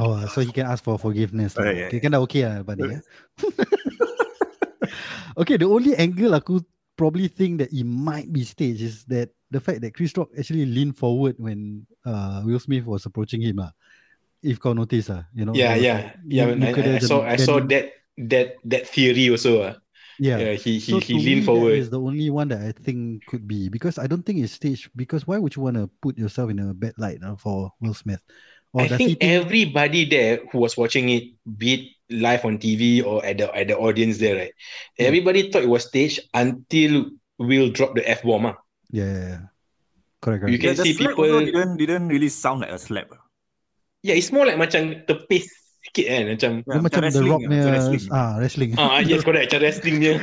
Oh, 0.00 0.16
so 0.32 0.40
he 0.40 0.48
can 0.52 0.64
ask 0.68 0.80
for 0.84 0.96
forgiveness. 0.96 1.56
lah. 1.56 1.68
Oh, 1.68 1.72
yeah, 1.72 1.88
okay, 1.92 2.00
kan 2.00 2.12
dah 2.16 2.20
okay 2.24 2.44
lah, 2.48 2.64
buddy. 2.64 2.88
ya? 2.88 3.00
okay, 5.40 5.56
the 5.56 5.68
only 5.68 5.92
angle 5.96 6.32
aku 6.36 6.60
probably 6.96 7.28
think 7.28 7.60
that 7.60 7.72
it 7.72 7.84
might 7.84 8.32
be 8.32 8.44
staged 8.44 8.80
is 8.80 9.04
that 9.08 9.28
the 9.52 9.60
fact 9.60 9.80
that 9.84 9.92
Chris 9.92 10.16
Rock 10.16 10.32
actually 10.36 10.64
leaned 10.64 10.96
forward 10.96 11.36
when 11.38 11.84
uh, 12.04 12.40
Will 12.44 12.60
Smith 12.60 12.84
was 12.88 13.04
approaching 13.04 13.40
him. 13.44 13.60
Ah, 13.60 13.72
if 14.46 14.62
kau 14.62 14.72
notice 14.72 15.10
ah, 15.10 15.26
you 15.34 15.42
know. 15.42 15.54
Yeah, 15.54 15.74
yeah, 15.74 16.14
yeah. 16.22 16.46
I, 16.46 16.54
muka 16.54 16.80
dia 16.82 16.94
I 16.94 16.98
macam 17.02 17.08
saw 17.10 17.18
I 17.26 17.36
saw 17.36 17.58
that 17.66 17.90
that 18.30 18.46
that 18.62 18.86
theory 18.86 19.26
also. 19.34 19.66
Uh. 19.66 19.74
Yeah. 20.16 20.40
Yeah, 20.40 20.52
he 20.56 20.80
he 20.80 20.96
so 20.96 20.96
he 20.96 21.12
to 21.12 21.20
leaned 21.20 21.44
me, 21.44 21.48
forward. 21.48 21.76
That 21.76 21.84
is 21.84 21.90
the 21.92 22.00
only 22.00 22.32
one 22.32 22.48
that 22.48 22.64
I 22.64 22.72
think 22.72 23.28
could 23.28 23.44
be 23.44 23.68
because 23.68 24.00
I 24.00 24.08
don't 24.08 24.24
think 24.24 24.40
it's 24.40 24.56
staged. 24.56 24.88
Because 24.96 25.28
why 25.28 25.36
would 25.36 25.52
you 25.52 25.60
want 25.60 25.76
to 25.76 25.92
put 26.00 26.16
yourself 26.16 26.48
in 26.48 26.56
a 26.56 26.72
bad 26.72 26.96
light 26.96 27.20
uh, 27.20 27.36
for 27.36 27.76
Will 27.84 27.92
Smith? 27.92 28.24
Or 28.72 28.88
I 28.88 28.88
does 28.88 28.96
he 28.96 29.12
think 29.12 29.20
everybody 29.20 30.08
there 30.08 30.40
who 30.48 30.64
was 30.64 30.72
watching 30.72 31.12
it, 31.12 31.36
be 31.44 31.68
it 31.76 31.82
live 32.16 32.48
on 32.48 32.56
TV 32.56 33.04
or 33.04 33.20
at 33.28 33.36
the 33.44 33.52
at 33.52 33.68
the 33.68 33.76
audience 33.76 34.16
there, 34.16 34.36
right? 34.40 34.54
Hmm. 34.96 35.04
Everybody 35.04 35.52
thought 35.52 35.68
it 35.68 35.72
was 35.72 35.84
staged 35.84 36.24
until 36.32 37.12
Will 37.36 37.68
drop 37.68 37.92
the 37.92 38.00
f 38.08 38.24
bomb. 38.24 38.48
Ah, 38.48 38.56
Yeah, 38.88 39.04
yeah, 39.04 39.28
yeah. 39.28 39.40
Correct, 40.24 40.48
You 40.48 40.56
correct. 40.56 40.64
can 40.64 40.74
the 40.80 40.84
see 40.88 40.92
slap 40.96 41.12
people. 41.12 41.28
didn't 41.44 41.76
didn't 41.76 42.08
really 42.08 42.32
sound 42.32 42.64
like 42.64 42.72
a 42.72 42.80
slap. 42.80 43.12
Yeah, 44.06 44.14
it's 44.14 44.30
more 44.30 44.46
like 44.46 44.54
macam 44.54 45.02
tepis 45.02 45.50
sikit 45.82 46.06
kan, 46.06 46.22
macam. 46.30 46.50
Yeah, 46.62 46.78
macam 46.78 47.00
The 47.02 47.06
wrestling 47.10 47.26
Rock 47.26 47.42
ah, 47.42 47.48
punya 47.50 47.58
macam 47.58 47.72
wrestling. 47.74 48.04
ah 48.14 48.30
wrestling. 48.38 48.70
Ah, 48.78 48.98
yes, 49.02 49.20
correct. 49.26 49.50
Macam 49.50 49.60
wrestling 49.66 49.96
dia. 49.98 50.14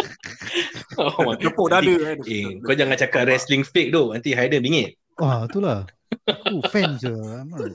oh, 1.00 1.32
Tepuk 1.40 1.68
dada 1.72 1.94
kan. 1.96 2.18
Eh, 2.28 2.60
kau 2.60 2.74
jangan 2.76 2.96
cakap 3.00 3.24
wrestling 3.24 3.62
fake 3.64 3.88
tu. 3.88 4.12
Nanti 4.12 4.36
Haider 4.36 4.60
bingit. 4.60 5.00
Ah, 5.16 5.48
itulah. 5.48 5.88
Aku 6.44 6.60
fans 6.68 7.00
je. 7.00 7.12
I'm 7.12 7.48
a 7.56 7.72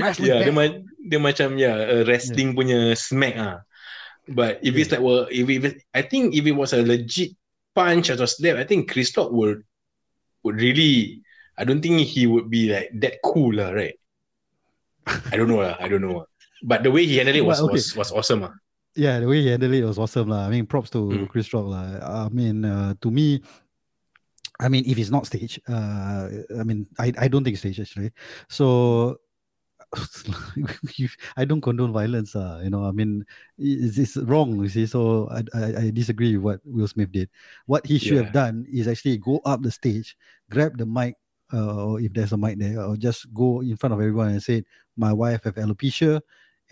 Wrestling 0.00 0.28
Yeah, 0.32 0.40
dia, 0.46 0.52
fan. 0.54 0.56
ma- 0.56 0.80
dia 1.02 1.18
macam 1.20 1.48
yeah, 1.58 1.76
uh, 1.76 2.02
wrestling 2.08 2.54
punya 2.56 2.96
smack 2.96 3.36
ah. 3.36 3.60
But 4.24 4.62
if 4.62 4.72
it's 4.78 4.88
like 4.94 5.02
well, 5.02 5.26
if 5.28 5.44
it, 5.50 5.82
I 5.92 6.06
think 6.06 6.32
if 6.32 6.46
it 6.46 6.54
was 6.54 6.70
a 6.72 6.80
legit 6.80 7.34
punch 7.74 8.08
atau 8.08 8.24
slap, 8.24 8.54
I 8.56 8.64
think 8.64 8.86
Chris 8.88 9.10
Rock 9.18 9.34
would 9.34 9.66
would 10.46 10.56
really. 10.62 11.20
I 11.58 11.66
don't 11.68 11.82
think 11.84 12.00
he 12.06 12.24
would 12.24 12.48
be 12.48 12.72
like 12.72 12.88
that 13.02 13.20
cool 13.20 13.52
lah, 13.52 13.74
right? 13.76 13.98
I 15.06 15.36
don't 15.36 15.48
know. 15.48 15.62
I 15.62 15.88
don't 15.88 16.02
know. 16.02 16.26
But 16.62 16.82
the 16.82 16.90
way 16.90 17.06
he 17.06 17.16
handled 17.16 17.36
it 17.36 17.44
was 17.44 17.60
okay. 17.60 17.72
was, 17.72 17.96
was 17.96 18.12
awesome 18.12 18.44
ah. 18.44 18.54
Yeah, 18.94 19.20
the 19.20 19.26
way 19.26 19.40
he 19.40 19.48
handled 19.48 19.72
it 19.72 19.84
was 19.84 19.98
awesome 19.98 20.28
lah. 20.28 20.46
I 20.46 20.50
mean, 20.50 20.66
props 20.66 20.90
to 20.90 20.98
Mm. 20.98 21.28
Chris 21.28 21.52
Rock 21.52 21.66
lah. 21.66 21.98
I 22.02 22.28
mean, 22.28 22.64
uh, 22.64 22.94
to 23.00 23.10
me, 23.10 23.42
I 24.60 24.68
mean, 24.68 24.84
if 24.86 24.98
it's 24.98 25.10
not 25.10 25.26
stage, 25.26 25.58
uh, 25.68 26.28
I 26.58 26.62
mean, 26.62 26.86
I, 26.98 27.12
I 27.18 27.26
don't 27.28 27.42
think 27.42 27.54
it's 27.54 27.64
staged 27.64 27.80
actually. 27.80 28.12
So, 28.48 29.18
I 31.36 31.44
don't 31.44 31.60
condone 31.60 31.92
violence. 31.92 32.36
Uh, 32.36 32.60
you 32.62 32.70
know, 32.70 32.84
I 32.84 32.92
mean, 32.92 33.24
it's, 33.58 33.98
it's 33.98 34.16
wrong. 34.16 34.60
You 34.60 34.68
see, 34.68 34.86
so 34.86 35.28
I, 35.32 35.42
I, 35.52 35.64
I 35.76 35.90
disagree 35.90 36.36
with 36.36 36.44
what 36.44 36.60
Will 36.64 36.88
Smith 36.88 37.10
did. 37.12 37.28
What 37.66 37.86
he 37.86 37.98
should 37.98 38.22
have 38.22 38.32
done 38.32 38.66
is 38.72 38.88
actually 38.88 39.18
go 39.18 39.40
up 39.44 39.62
the 39.62 39.70
stage, 39.70 40.16
grab 40.48 40.78
the 40.78 40.86
mic, 40.86 41.16
uh, 41.52 41.84
or 41.84 42.00
if 42.00 42.12
there's 42.12 42.32
a 42.32 42.36
mic 42.36 42.58
there, 42.58 42.80
or 42.80 42.96
just 42.96 43.32
go 43.34 43.60
in 43.60 43.76
front 43.76 43.92
of 43.92 44.00
everyone 44.00 44.28
and 44.28 44.42
say, 44.42 44.64
"My 44.96 45.12
wife 45.12 45.44
have 45.44 45.56
alopecia." 45.56 46.20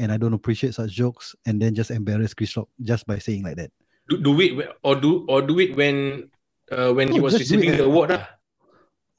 and 0.00 0.08
I 0.08 0.16
don't 0.16 0.32
appreciate 0.32 0.72
such 0.72 0.96
jokes, 0.96 1.36
and 1.44 1.60
then 1.60 1.76
just 1.76 1.92
embarrass 1.92 2.32
Chris 2.32 2.56
Rock 2.56 2.72
just 2.80 3.04
by 3.04 3.20
saying 3.20 3.44
like 3.44 3.60
that. 3.60 3.68
Do, 4.08 4.16
do 4.16 4.32
it 4.40 4.56
or 4.80 4.96
do 4.96 5.28
or 5.28 5.44
do 5.44 5.60
it 5.60 5.76
when 5.76 6.26
uh, 6.72 6.90
when 6.96 7.12
he 7.12 7.20
was 7.20 7.36
receiving 7.36 7.76
the 7.76 7.84
award 7.84 8.16
lah. 8.16 8.24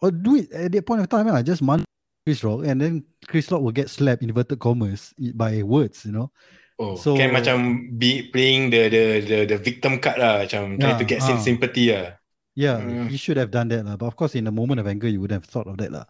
Or 0.02 0.10
do 0.10 0.42
it 0.42 0.50
at 0.50 0.74
that 0.74 0.82
point 0.90 1.06
of 1.06 1.08
time, 1.08 1.30
lah. 1.30 1.46
just 1.46 1.62
man 1.62 1.86
Chris 2.26 2.42
Rock, 2.42 2.66
and 2.66 2.82
then 2.82 3.06
Chris 3.30 3.46
Rock 3.54 3.62
will 3.62 3.72
get 3.76 3.94
slapped 3.94 4.26
inverted 4.26 4.58
commas 4.58 5.14
by 5.38 5.62
words, 5.62 6.02
you 6.02 6.12
know. 6.18 6.34
Oh, 6.82 6.98
So- 6.98 7.14
kan 7.14 7.30
macam 7.30 7.94
be 8.02 8.34
playing 8.34 8.74
the 8.74 8.90
the 8.90 9.04
the, 9.22 9.38
the 9.54 9.58
victim 9.62 10.02
card 10.02 10.18
lah, 10.18 10.42
macam 10.50 10.82
trying 10.82 10.98
to 10.98 11.06
get 11.06 11.22
some 11.22 11.38
ah. 11.38 11.46
sympathy 11.46 11.94
lah. 11.94 12.18
Yeah, 12.58 12.82
Mm. 12.84 13.08
he 13.08 13.16
should 13.16 13.38
have 13.40 13.54
done 13.54 13.70
that, 13.72 13.86
lah. 13.86 13.96
But 13.96 14.12
of 14.12 14.18
course, 14.18 14.34
in 14.36 14.44
a 14.50 14.52
moment 14.52 14.82
of 14.82 14.90
anger, 14.90 15.08
you 15.08 15.22
would 15.24 15.32
have 15.32 15.46
thought 15.48 15.70
of 15.72 15.78
that, 15.80 15.94
lah. 15.94 16.10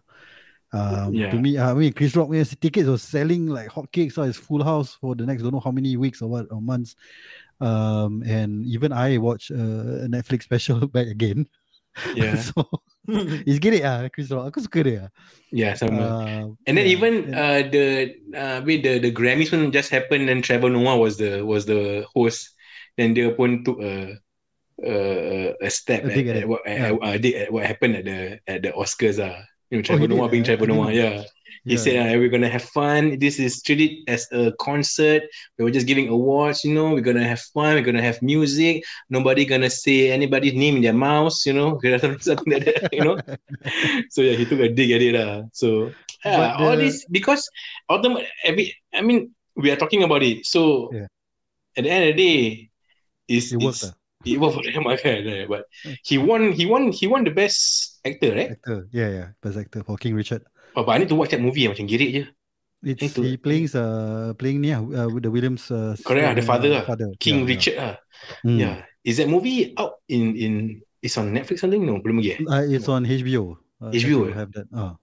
Um, 0.72 1.12
Yeah. 1.12 1.30
To 1.30 1.38
me, 1.38 1.58
I 1.58 1.74
mean, 1.74 1.92
Chris 1.92 2.16
Rock, 2.16 2.32
his 2.32 2.56
tickets 2.56 2.88
was 2.88 3.02
selling 3.02 3.46
like 3.46 3.68
hotcakes. 3.68 4.14
So 4.16 4.22
it's 4.24 4.38
full 4.40 4.64
house 4.64 4.96
for 5.00 5.14
the 5.14 5.26
next 5.26 5.42
don't 5.42 5.52
know 5.52 5.60
how 5.60 5.70
many 5.70 5.96
weeks 5.96 6.22
or 6.22 6.28
what 6.28 6.48
or 6.50 6.60
months. 6.60 6.96
Um, 7.60 8.22
and 8.26 8.64
even 8.66 8.92
I 8.92 9.18
watched 9.18 9.50
uh, 9.52 10.04
a 10.04 10.08
Netflix 10.08 10.42
special 10.48 10.86
back 10.88 11.06
again. 11.08 11.46
Yeah, 12.16 12.40
so 12.40 12.64
it's 13.44 13.60
great, 13.60 13.84
ah, 13.84 14.08
Chris 14.08 14.32
Rock. 14.32 14.48
Aku 14.48 14.64
suka 14.64 14.80
dia. 14.80 15.04
yeah, 15.52 15.76
sama. 15.76 16.00
Uh, 16.00 16.44
And 16.64 16.80
then 16.80 16.88
yeah, 16.88 16.96
even 16.96 17.28
and- 17.28 17.36
uh, 17.36 17.60
the 17.68 17.86
uh, 18.32 18.58
wait, 18.64 18.80
the 18.80 18.96
the 18.96 19.12
Grammys 19.12 19.52
pun 19.52 19.68
just 19.76 19.92
happened 19.92 20.32
and 20.32 20.40
Trevor 20.40 20.72
Noah 20.72 20.96
was 20.96 21.20
the 21.20 21.44
was 21.44 21.68
the 21.68 22.08
host. 22.16 22.56
Then 22.96 23.12
dia 23.12 23.28
pun 23.36 23.60
took 23.60 23.76
a 23.84 24.16
a, 24.80 24.96
a 25.60 25.68
step 25.68 26.08
at, 26.08 26.16
at 26.16 26.36
at 26.42 26.48
what 26.48 26.64
yeah. 26.64 26.96
at, 26.96 26.96
uh, 26.96 27.16
dig 27.20 27.34
at 27.36 27.52
what 27.52 27.68
happened 27.68 27.92
at 28.00 28.04
the 28.08 28.40
at 28.48 28.64
the 28.64 28.72
Oscars 28.72 29.20
ah. 29.20 29.44
You 29.72 29.78
know, 29.78 29.80
Oh, 29.80 29.82
Trevor 29.88 30.06
did, 30.06 30.16
Noah 30.16 30.28
being 30.28 30.42
ah? 30.42 30.52
Trevor 30.52 30.66
Noah, 30.68 30.92
yeah. 30.92 31.24
He 31.64 31.72
yeah. 31.72 31.78
said, 31.80 31.96
uh, 31.96 32.18
"We're 32.18 32.28
gonna 32.28 32.50
have 32.52 32.60
fun. 32.76 33.16
This 33.18 33.38
is 33.40 33.62
treated 33.62 34.04
as 34.06 34.28
a 34.32 34.52
concert. 34.60 35.22
We 35.56 35.64
were 35.64 35.70
just 35.72 35.86
giving 35.86 36.08
awards. 36.12 36.60
You 36.62 36.74
know, 36.74 36.92
we're 36.92 37.00
gonna 37.00 37.24
have 37.24 37.40
fun. 37.56 37.74
We're 37.80 37.86
gonna 37.88 38.02
have 38.02 38.20
music. 38.20 38.84
Nobody 39.08 39.46
gonna 39.48 39.70
say 39.70 40.10
anybody's 40.12 40.52
name 40.52 40.76
in 40.76 40.82
their 40.82 40.92
mouths. 40.92 41.46
You 41.46 41.54
know, 41.54 41.80
something 42.20 42.52
like 42.52 42.66
that. 42.68 42.92
You 42.92 43.04
know." 43.04 43.16
so 44.12 44.20
yeah, 44.20 44.36
he 44.36 44.44
took 44.44 44.60
a 44.60 44.68
dig 44.68 44.90
at 44.92 45.00
it. 45.00 45.14
Uh. 45.16 45.44
So 45.56 45.88
yeah, 46.24 46.36
But 46.36 46.50
all 46.60 46.76
this 46.76 47.06
because 47.08 47.48
ultimately, 47.88 48.28
every 48.44 48.76
I 48.92 49.00
mean, 49.00 49.32
we 49.56 49.70
are 49.72 49.76
talking 49.80 50.02
about 50.02 50.22
it. 50.22 50.44
So 50.44 50.90
Yeah. 50.92 51.06
at 51.78 51.84
the 51.84 51.90
end 51.90 52.10
of 52.10 52.16
the 52.16 52.20
day, 52.20 52.68
is 53.28 53.52
It 53.54 53.62
worked, 53.62 53.82
is- 53.88 53.94
it 54.24 54.38
worked 54.42 54.56
for 54.58 54.64
him, 54.64 54.86
okay, 54.86 55.22
right? 55.24 55.46
But 55.48 55.66
he 56.06 56.18
won. 56.18 56.52
He 56.52 56.64
won. 56.66 56.92
He 56.92 57.06
won 57.06 57.24
the 57.24 57.34
best 57.34 57.98
actor, 58.04 58.34
right? 58.34 58.50
actor. 58.58 58.86
Yeah, 58.90 59.08
yeah, 59.10 59.26
best 59.42 59.58
actor 59.58 59.82
for 59.82 59.96
King 59.98 60.14
Richard. 60.14 60.42
Oh, 60.74 60.84
but 60.86 60.96
I 60.96 60.98
need 60.98 61.10
to 61.10 61.18
watch 61.18 61.30
that 61.34 61.42
movie. 61.42 61.68
Macam 61.68 61.86
girik 61.86 62.10
je. 62.12 62.24
It's 62.82 63.14
Itu- 63.14 63.22
he 63.22 63.38
playing 63.38 63.70
uh 63.78 64.34
playing 64.34 64.66
yeah 64.66 64.82
uh, 64.82 65.06
with 65.06 65.22
the 65.22 65.30
Williams 65.30 65.70
uh, 65.70 65.94
Correct 66.02 66.26
ah, 66.26 66.34
the 66.34 66.42
father 66.42 66.74
uh, 66.74 66.82
father 66.82 67.14
King 67.22 67.46
yeah, 67.46 67.50
Richard 67.54 67.76
ah. 67.78 67.94
Yeah. 68.42 68.50
Mm. 68.50 68.58
Yeah. 68.58 68.76
Is 69.06 69.22
that 69.22 69.30
movie 69.30 69.70
out 69.78 70.02
in 70.10 70.34
in 70.34 70.52
it's 70.98 71.14
on 71.14 71.30
Netflix 71.30 71.62
something? 71.62 71.78
No, 71.78 72.02
belum 72.02 72.18
lagi 72.18 72.34
eh. 72.34 72.38
Uh, 72.42 72.66
it's 72.66 72.90
on 72.90 73.06
HBO. 73.06 73.54
Uh, 73.78 73.94
HBO, 73.94 74.26
eh? 74.26 74.34
have 74.34 74.50
that. 74.58 74.66
Ah, 74.74 74.98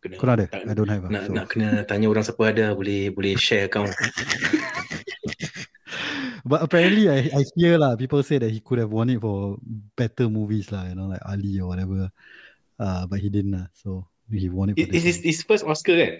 Kena, 0.00 0.14
kau 0.22 0.30
ada? 0.30 0.46
tak- 0.46 0.70
I 0.70 0.74
don't 0.74 0.86
have. 0.86 1.02
ah, 1.02 1.10
nak 1.10 1.22
so. 1.26 1.34
nak 1.34 1.46
kena 1.50 1.82
tanya 1.82 2.06
orang 2.06 2.22
siapa 2.22 2.42
ada 2.46 2.78
boleh 2.78 3.10
boleh 3.10 3.34
share 3.34 3.66
account. 3.66 3.90
But 6.44 6.62
apparently, 6.62 7.08
I 7.08 7.28
I 7.32 7.42
hear 7.56 7.76
lah. 7.76 7.96
People 7.96 8.22
say 8.22 8.38
that 8.38 8.50
he 8.50 8.60
could 8.60 8.78
have 8.80 8.90
won 8.90 9.10
it 9.10 9.20
for 9.20 9.58
better 9.96 10.28
movies 10.28 10.72
lah. 10.72 10.88
You 10.88 10.94
know, 10.96 11.08
like 11.10 11.22
Ali 11.26 11.60
or 11.60 11.68
whatever. 11.68 12.08
Uh, 12.80 13.04
but 13.06 13.20
he 13.20 13.28
didn't. 13.28 13.52
lah. 13.52 13.68
so 13.76 14.08
he 14.30 14.48
won 14.48 14.70
it 14.72 14.78
It, 14.78 14.88
this. 14.94 15.02
his, 15.04 15.16
his 15.20 15.38
first 15.44 15.66
Oscar 15.68 15.98
kan? 16.00 16.12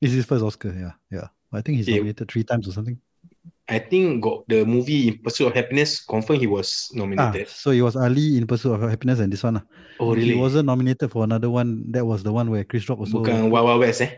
It's 0.00 0.14
his 0.16 0.24
first 0.24 0.40
Oscar. 0.42 0.72
Yeah, 0.72 0.94
yeah. 1.12 1.28
I 1.52 1.60
think 1.60 1.76
he's 1.78 1.86
Yeah. 1.90 2.00
nominated 2.00 2.30
three 2.32 2.46
times 2.48 2.64
or 2.64 2.72
something. 2.72 2.96
I 3.68 3.78
think 3.78 4.24
got 4.24 4.42
the 4.48 4.64
movie 4.66 5.08
In 5.14 5.18
Pursuit 5.22 5.46
of 5.48 5.54
Happiness 5.54 6.02
confirm 6.02 6.40
he 6.40 6.48
was 6.50 6.90
Ah, 6.92 7.04
nominated. 7.04 7.46
so 7.48 7.70
it 7.70 7.80
was 7.84 7.94
Ali 7.94 8.36
in 8.40 8.44
Pursuit 8.48 8.72
of 8.74 8.82
Happiness 8.88 9.20
and 9.20 9.30
this 9.30 9.44
one. 9.44 9.60
lah. 9.60 9.64
oh 10.02 10.16
really? 10.16 10.34
He 10.34 10.40
wasn't 10.40 10.66
nominated 10.66 11.12
for 11.12 11.22
another 11.28 11.48
one. 11.52 11.86
That 11.92 12.02
was 12.08 12.24
the 12.24 12.32
one 12.32 12.48
where 12.50 12.64
Chris 12.64 12.88
Rock 12.90 12.98
also. 13.04 13.20
Bukan 13.22 13.52
Wild 13.52 13.68
Wild 13.68 13.80
West 13.84 14.00
eh? 14.02 14.16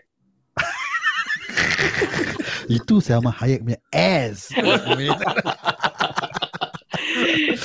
Itu 2.68 3.00
Selma 3.00 3.31
Hayek 3.31 3.62
punya 3.64 3.81
ass. 3.92 4.48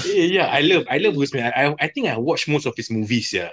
yeah, 0.05 0.49
I 0.51 0.62
love 0.62 0.83
I 0.89 0.97
love 0.99 1.15
Will 1.15 1.27
Smith. 1.27 1.45
I, 1.45 1.51
I 1.51 1.63
I 1.79 1.88
think 1.89 2.07
I 2.07 2.17
watched 2.17 2.47
most 2.47 2.65
of 2.65 2.75
his 2.75 2.89
movies. 2.91 3.31
Yeah, 3.33 3.51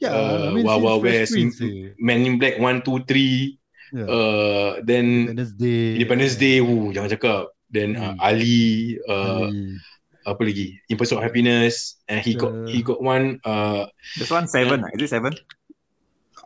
yeah, 0.00 0.12
Uh, 0.12 0.50
I 0.50 0.54
mean, 0.54 0.66
Wild 0.66 0.82
Wild 0.82 1.02
West, 1.02 1.32
Prince, 1.32 1.60
M- 1.60 1.68
eh. 1.68 1.88
Man 1.98 2.26
in 2.26 2.38
Black 2.38 2.58
one 2.58 2.82
two 2.82 3.00
three. 3.06 3.58
Yeah. 3.92 4.08
Uh, 4.08 4.70
then 4.84 5.28
Independence 5.28 5.52
Day. 5.52 5.84
Independence 6.00 6.34
Day. 6.40 6.56
Ooh, 6.64 6.90
jangan 6.96 7.10
cakap. 7.12 7.44
Then 7.68 7.96
uh, 7.96 8.16
Hmm. 8.16 8.24
Ali. 8.24 8.96
Uh, 9.08 9.48
Ali. 9.48 9.76
apa 10.22 10.38
lagi? 10.46 10.78
In 10.86 10.94
Pursuit 10.96 11.18
of 11.18 11.24
Happiness. 11.26 11.98
And 12.06 12.22
he 12.22 12.38
got 12.38 12.54
The- 12.54 12.70
he 12.70 12.78
got 12.80 13.02
one. 13.02 13.42
Uh, 13.42 13.90
This 14.16 14.30
one 14.30 14.46
seven. 14.46 14.86
ah. 14.86 14.90
Is 14.96 15.08
it 15.08 15.12
seven? 15.12 15.34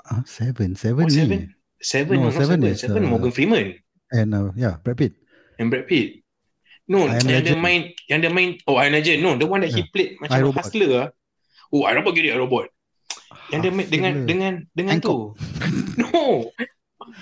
Ah, 0.07 0.23
seven, 0.25 0.79
seven, 0.79 1.03
oh, 1.05 1.11
ni. 1.11 1.19
seven. 1.19 1.41
Seven. 1.83 2.17
No, 2.23 2.31
No, 2.31 2.31
seven. 2.31 2.47
seven 2.47 2.59
Seven, 2.63 2.73
is, 2.73 2.79
seven 2.81 3.03
uh, 3.05 3.11
Morgan 3.11 3.33
Freeman 3.35 3.75
And 4.13 4.31
uh, 4.35 4.51
yeah, 4.55 4.79
Brad 4.83 4.97
Pitt. 4.99 5.15
and 5.59 5.71
Brad 5.71 5.87
Pitt. 5.89 6.23
No, 6.87 7.11
I 7.11 7.19
yang 7.19 7.43
dia 7.43 7.59
main, 7.59 7.91
yang 8.07 8.23
dia 8.23 8.31
main. 8.31 8.63
Oh, 8.71 8.79
I 8.79 8.87
Am 8.87 8.95
Legend. 8.95 9.19
No, 9.19 9.35
the 9.35 9.43
one 9.49 9.59
that 9.67 9.75
he 9.75 9.83
Yeah. 9.83 9.91
played 9.91 10.11
I, 10.23 10.29
macam 10.39 10.55
Robot. 10.55 10.63
hustler 10.63 10.91
ah. 10.95 11.09
Oh, 11.75 11.83
I 11.83 11.99
robot 11.99 12.15
gini, 12.15 12.31
I 12.31 12.39
robot. 12.39 12.71
Yang 13.51 13.61
dia 13.67 13.73
main 13.75 13.87
dengan 13.91 14.13
dengan 14.23 14.53
dengan 14.71 15.03
tu. 15.03 15.35
no. 15.99 16.47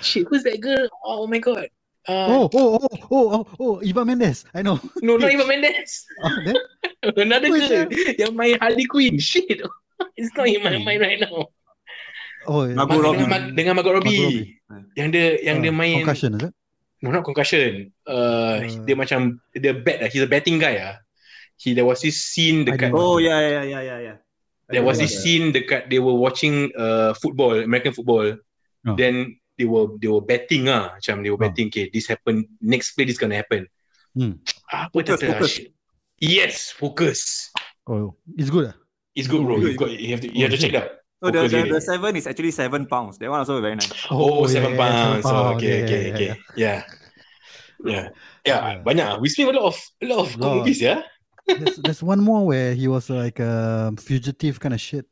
Shit, 0.05 0.29
who's 0.29 0.45
that 0.45 0.61
girl? 0.61 0.85
Oh 1.01 1.25
my 1.25 1.41
god. 1.41 1.65
Uh, 2.05 2.29
Oh, 2.29 2.45
oh, 2.53 2.77
oh, 2.77 2.89
oh, 3.09 3.25
oh, 3.33 3.43
oh, 3.57 3.75
Eva 3.81 4.05
Mendes. 4.05 4.45
I 4.53 4.61
know. 4.61 4.77
no, 5.01 5.17
not 5.17 5.33
even 5.33 5.49
Mendes. 5.49 6.05
Ah, 6.21 6.37
then, 6.45 6.53
Another 7.17 7.49
Who 7.49 7.57
girl 7.57 7.89
yang 8.21 8.37
main 8.37 8.61
Harley 8.61 8.85
Quinn. 8.85 9.17
Shit. 9.17 9.65
It's 10.13 10.29
not 10.37 10.45
in 10.45 10.61
my 10.61 10.77
mind 10.77 11.01
right 11.01 11.17
now. 11.17 11.49
Oh, 12.45 12.69
yeah. 12.69 12.77
Margot 12.77 13.01
Dengan, 13.01 13.17
Robbie. 13.17 13.57
Dengan 13.57 13.73
Margot 13.81 13.93
Robbie. 13.97 14.09
Margot 14.13 14.25
Robbie. 14.29 14.47
Yang 14.93 15.07
dia 15.09 15.27
yang 15.41 15.57
Ah, 15.57 15.63
dia 15.65 15.73
main 15.73 15.97
Concussion, 16.05 16.31
is 16.37 16.45
it? 16.45 16.53
No, 17.05 17.13
not 17.13 17.21
concussion. 17.21 17.93
Uh, 18.01 18.57
Uh, 18.65 18.81
dia 18.89 18.97
macam 18.97 19.37
dia 19.53 19.77
bat 19.77 20.01
lah. 20.01 20.09
He's 20.09 20.25
a 20.25 20.29
batting 20.29 20.57
guy 20.57 20.81
ah. 20.81 20.97
He 21.55 21.77
there 21.77 21.85
was 21.85 22.01
this 22.01 22.17
scene 22.17 22.65
dekat 22.65 22.89
Oh 22.91 23.21
yeah 23.21 23.37
yeah 23.39 23.63
yeah 23.63 23.81
yeah 23.85 23.99
yeah. 24.01 24.17
there 24.73 24.81
was 24.81 24.97
this 24.97 25.13
Yeah. 25.13 25.21
scene 25.21 25.45
dekat 25.53 25.85
they 25.93 26.01
were 26.01 26.17
watching 26.17 26.73
uh 26.73 27.13
football, 27.13 27.61
American 27.61 27.93
football. 27.93 28.41
Oh. 28.89 28.95
Then 28.97 29.37
they 29.55 29.69
were 29.69 29.93
they 30.01 30.09
were 30.09 30.25
betting 30.25 30.65
ah, 30.67 30.97
macam 30.97 31.21
they 31.21 31.29
were 31.29 31.37
Oh. 31.37 31.45
betting 31.45 31.69
okay, 31.69 31.93
this 31.93 32.09
happen 32.09 32.49
next 32.57 32.97
play 32.97 33.05
this 33.05 33.21
gonna 33.21 33.37
happen. 33.37 33.69
Hmm. 34.17 34.41
Apa 34.73 34.89
Focus, 35.05 35.21
focus. 35.21 35.53
Yes, 36.17 36.73
focus. 36.73 37.51
Oh, 37.85 38.17
it's 38.33 38.49
good. 38.49 38.73
ah? 38.73 38.75
It's 39.13 39.29
good, 39.29 39.45
bro. 39.45 39.61
You 39.61 39.77
got 39.77 39.93
you 39.93 40.11
have 40.17 40.23
to 40.25 40.29
you 40.33 40.41
have 40.49 40.51
to 40.51 40.59
check 40.59 40.73
it 40.73 40.81
out. 40.81 41.04
So 41.25 41.31
the, 41.33 41.37
Focus 41.41 41.51
the, 41.51 41.57
really. 41.57 41.71
the 41.73 41.81
seven 41.81 42.11
is 42.15 42.27
actually 42.29 42.51
seven 42.53 42.85
pounds. 42.85 43.17
That 43.17 43.33
one 43.33 43.41
also 43.41 43.57
very 43.61 43.73
nice. 43.73 43.89
Oh, 44.13 44.45
yeah, 44.45 44.53
seven 44.61 44.71
yeah, 44.71 44.77
pounds. 44.77 45.23
seven 45.25 45.41
Oh, 45.41 45.53
okay, 45.57 45.65
Yeah, 45.65 45.85
okay, 45.85 46.01
yeah, 46.05 46.13
okay. 46.13 46.25
yeah. 46.25 46.35
Yeah. 46.53 46.77
Yeah. 47.81 48.05
Yeah, 48.45 48.59
Yeah. 48.61 48.83
banyak. 48.85 49.17
We 49.25 49.29
spent 49.33 49.49
a 49.49 49.57
lot 49.57 49.73
of 49.73 49.77
a 50.01 50.05
lot 50.05 50.19
of 50.21 50.29
Lot. 50.37 50.61
movies, 50.61 50.77
yeah. 50.85 51.01
There's, 51.49 51.81
there's 51.81 52.01
one 52.05 52.21
more 52.21 52.45
where 52.45 52.77
he 52.77 52.85
was 52.85 53.09
like 53.09 53.41
a 53.41 53.89
fugitive 53.97 54.61
kind 54.61 54.73
of 54.73 54.81
shit. 54.81 55.05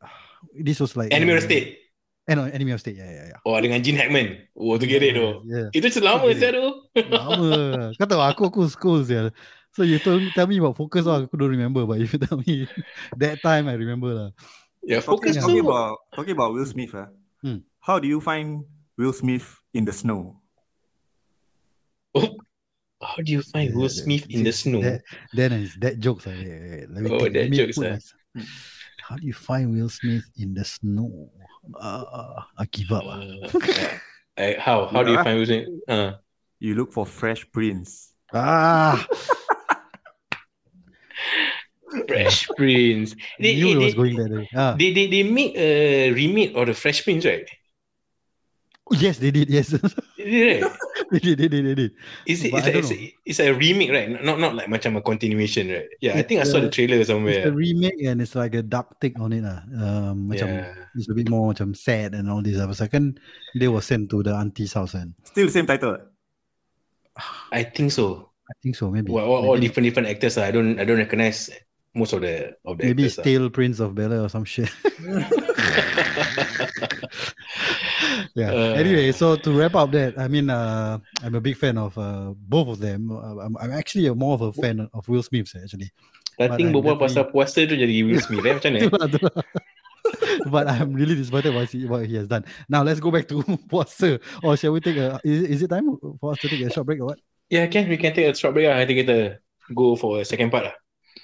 This 0.54 0.78
was 0.78 0.93
like 0.93 1.10
Enemy 1.10 1.34
uh, 1.34 1.38
of 1.41 1.43
State. 1.49 1.82
Eh, 2.30 2.34
no, 2.38 2.45
Enemy 2.45 2.71
of 2.78 2.80
State. 2.82 2.97
Yeah, 2.97 3.10
yeah, 3.10 3.26
yeah. 3.34 3.39
Oh, 3.45 3.58
dengan 3.58 3.82
Gene 3.82 3.97
Hackman. 3.97 4.38
Oh, 4.54 4.78
tu 4.78 4.86
kira 4.86 5.10
tu. 5.17 5.41
Yeah. 5.49 5.73
Itu 5.73 5.89
selama 5.89 6.30
saya 6.38 6.54
tu. 6.54 6.65
Lama. 7.10 7.89
Kau 7.97 8.06
tahu 8.06 8.21
aku 8.21 8.41
aku 8.54 8.62
school 8.69 9.02
ya. 9.06 9.34
So 9.73 9.82
you 9.82 9.97
told 9.97 10.21
me 10.21 10.30
tell 10.38 10.45
me 10.45 10.62
about 10.62 10.78
focus 10.78 11.10
lah. 11.10 11.26
Aku 11.26 11.34
don't 11.34 11.49
remember, 11.49 11.82
but 11.89 11.97
if 11.97 12.13
you 12.13 12.21
tell 12.21 12.38
me 12.38 12.69
that 13.21 13.41
time, 13.41 13.65
I 13.65 13.73
remember 13.73 14.13
lah. 14.13 14.30
Ya, 14.84 15.00
Talking, 15.00 15.34
talking 15.34 15.60
about 15.63 15.98
talking 16.15 16.32
about 16.36 16.54
Will 16.54 16.65
Smith. 16.67 16.91
ah. 16.96 17.08
Hmm. 17.41 17.63
How 17.80 18.00
do 18.00 18.08
you 18.08 18.19
find 18.19 18.63
Will 18.98 19.13
Smith 19.13 19.48
in 19.74 19.86
the 19.86 19.93
snow? 19.93 20.39
Oh, 22.15 22.36
How 23.02 23.19
do 23.24 23.32
you 23.32 23.41
find 23.41 23.69
Yeah, 23.72 23.76
Will 23.76 23.88
that- 23.91 24.00
Smith 24.04 24.26
in 24.30 24.43
the 24.43 24.52
that- 24.52 24.60
snow? 24.60 24.82
That, 24.82 25.02
then 25.34 25.72
that 25.80 26.00
jokes. 26.00 26.28
ah. 26.28 26.32
Wait, 26.36 26.48
wait, 26.48 26.89
Let 26.91 27.02
me 27.04 27.10
Oh, 27.12 27.19
think. 27.19 27.34
that 27.34 27.41
Let 27.41 27.50
me 27.52 27.58
jokes, 27.58 27.78
put 27.78 27.88
ah. 27.91 28.43
How 29.04 29.15
do 29.19 29.24
you 29.28 29.34
find 29.36 29.72
Will 29.72 29.89
Smith 29.89 30.24
in 30.39 30.54
the 30.54 30.63
snow? 30.63 31.32
Uh, 31.76 32.43
I 32.60 32.65
give 32.72 32.91
up. 32.91 33.04
ah. 33.08 33.19
Uh, 33.19 34.41
uh, 34.41 34.54
how? 34.60 34.88
How 34.91 35.04
do 35.04 35.12
you 35.12 35.19
find 35.24 35.39
Will 35.39 35.48
Smith? 35.48 35.67
Uh, 35.88 36.13
You 36.60 36.76
look 36.76 36.91
for 36.96 37.06
Fresh 37.06 37.52
Prince. 37.52 38.15
Ah, 38.34 38.96
Fresh 42.08 42.48
Prince. 42.58 43.14
I 43.40 43.44
They, 43.44 43.56
knew 43.56 43.72
it 43.72 43.80
they, 43.80 43.86
was 43.86 43.94
going 43.96 44.16
that 44.18 44.32
way. 44.32 44.50
Ah. 44.56 44.76
they, 44.78 44.94
they, 44.94 45.08
they 45.08 45.24
made 45.24 45.56
a 45.56 46.12
remake 46.12 46.56
of 46.56 46.68
the 46.68 46.74
Fresh 46.74 47.04
Prince, 47.04 47.26
right? 47.26 47.48
Oh, 48.92 48.96
yes, 49.00 49.18
they 49.18 49.32
did. 49.32 49.50
Yes, 49.50 49.70
They 49.70 49.80
did, 50.20 50.64
right? 50.64 50.72
they 51.12 51.20
did. 51.20 51.38
They 51.40 51.48
did. 51.48 51.64
They 51.66 51.76
did. 51.76 51.92
Is 52.28 52.44
it, 52.44 52.52
it's, 52.54 52.66
I 52.68 52.70
a, 52.70 52.74
don't 52.74 52.84
it's, 52.84 52.92
a, 52.92 52.98
it's 53.26 53.40
a 53.40 53.50
remake, 53.56 53.92
right? 53.96 54.12
Not 54.24 54.44
not 54.44 54.56
like 54.60 54.68
macam 54.68 55.00
a 55.00 55.02
continuation, 55.02 55.72
right? 55.72 55.88
Yeah, 56.04 56.20
I 56.20 56.22
think 56.22 56.42
I 56.42 56.44
saw 56.44 56.60
the 56.60 56.68
trailer 56.68 57.00
It's 57.00 57.08
a 57.08 57.16
somewhere. 57.16 57.48
remake 57.56 58.04
and 58.04 58.20
it's 58.20 58.36
like 58.36 58.56
a 58.56 58.62
dark 58.62 59.00
take 59.00 59.16
on 59.24 59.32
it. 59.32 59.48
Ah, 59.48 59.64
um, 59.80 60.28
macam 60.28 60.52
Yeah. 60.52 60.76
it's 61.00 61.08
a 61.08 61.16
bit 61.16 61.32
more 61.32 61.48
macam 61.56 61.72
sad 61.72 62.12
and 62.12 62.28
all 62.28 62.44
this. 62.44 62.60
But 62.60 62.76
second, 62.76 63.24
they 63.56 63.72
were 63.72 63.80
sent 63.82 64.12
to 64.12 64.20
the 64.20 64.36
auntie's 64.36 64.76
house 64.76 65.00
and 65.00 65.16
Still 65.24 65.48
the 65.48 65.56
same 65.56 65.66
title. 65.66 65.96
I 67.56 67.64
think 67.64 67.92
so. 67.96 68.36
I 68.52 68.54
think 68.60 68.76
so. 68.76 68.92
Maybe. 68.92 69.16
Well, 69.16 69.32
all, 69.32 69.48
all 69.48 69.58
different 69.58 69.88
different 69.88 70.12
actors. 70.12 70.36
ah. 70.36 70.44
I 70.44 70.52
don't 70.52 70.76
I 70.76 70.84
don't 70.84 71.00
recognize 71.00 71.48
most 71.96 72.14
of 72.14 72.22
the 72.22 72.56
of 72.66 72.78
the 72.78 72.86
maybe 72.86 73.06
ah. 73.06 73.10
Stale 73.10 73.50
Prince 73.50 73.80
of 73.80 73.96
Bel 73.96 74.14
Air 74.14 74.22
or 74.22 74.30
some 74.30 74.46
shit. 74.46 74.70
yeah. 78.36 78.52
Uh. 78.52 78.74
anyway, 78.74 79.12
so 79.12 79.36
to 79.36 79.52
wrap 79.54 79.76
up 79.76 79.92
that, 79.92 80.18
I 80.18 80.28
mean, 80.28 80.50
uh, 80.50 81.00
I'm 81.22 81.36
a 81.36 81.42
big 81.42 81.58
fan 81.58 81.78
of 81.78 81.98
uh, 81.98 82.34
both 82.36 82.68
of 82.68 82.80
them. 82.80 83.12
Uh, 83.12 83.46
I'm, 83.46 83.58
I'm 83.58 83.72
actually 83.72 84.08
a 84.08 84.16
more 84.16 84.34
of 84.34 84.42
a 84.42 84.54
fan 84.54 84.90
of 84.94 85.08
Will 85.08 85.24
Smith 85.24 85.54
actually. 85.56 85.92
I 86.40 86.48
But 86.50 86.58
think 86.58 86.74
I'm 86.74 86.82
berbual 86.82 86.98
pasal 86.98 87.30
puasa 87.30 87.62
tu 87.70 87.78
jadi 87.78 87.94
Will 88.06 88.22
Smith. 88.22 88.42
Eh? 88.42 88.54
Macam 88.58 88.74
mana? 88.74 88.80
eh? 88.82 88.88
Itulah, 88.90 89.08
itulah. 89.08 89.34
but 90.52 90.68
I'm 90.68 90.92
really 90.94 91.16
disappointed 91.16 91.54
what 91.54 91.70
he, 91.70 91.86
what 91.86 92.06
he 92.10 92.18
has 92.18 92.28
done. 92.28 92.44
Now 92.68 92.82
let's 92.82 93.00
go 93.00 93.14
back 93.14 93.30
to 93.30 93.46
puasa. 93.70 94.18
Or 94.42 94.58
shall 94.58 94.74
we 94.74 94.82
take 94.82 94.98
a? 94.98 95.22
Is, 95.24 95.44
is 95.44 95.60
it 95.62 95.70
time 95.70 95.94
for 96.20 96.34
us 96.34 96.42
to 96.42 96.50
take 96.50 96.66
a 96.66 96.74
short 96.74 96.90
break 96.90 97.00
or 97.00 97.14
what? 97.14 97.20
Yeah, 97.54 97.70
can 97.70 97.86
we 97.86 98.02
can 98.02 98.18
take 98.18 98.26
a 98.26 98.34
short 98.34 98.58
break 98.58 98.66
lah. 98.66 98.82
Nanti 98.82 98.98
kita 98.98 99.38
go 99.78 99.94
for 99.96 100.20
a 100.20 100.26
second 100.26 100.50
part 100.50 100.74
lah. 100.74 100.76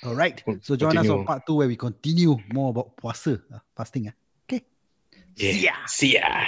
All 0.06 0.16
right. 0.16 0.42
So 0.62 0.76
join 0.76 0.98
us 0.98 1.08
continue. 1.08 1.20
on 1.20 1.26
part 1.26 1.46
two 1.46 1.56
where 1.56 1.68
we 1.68 1.76
continue 1.76 2.38
more 2.54 2.70
about 2.70 2.96
puasa, 2.96 3.42
uh, 3.54 3.60
fasting. 3.76 4.08
Uh. 4.08 4.12
Okay. 4.48 4.64
Yeah. 5.36 5.52
See 5.52 5.66
ya. 5.66 5.74
See 5.88 6.14
ya. 6.16 6.46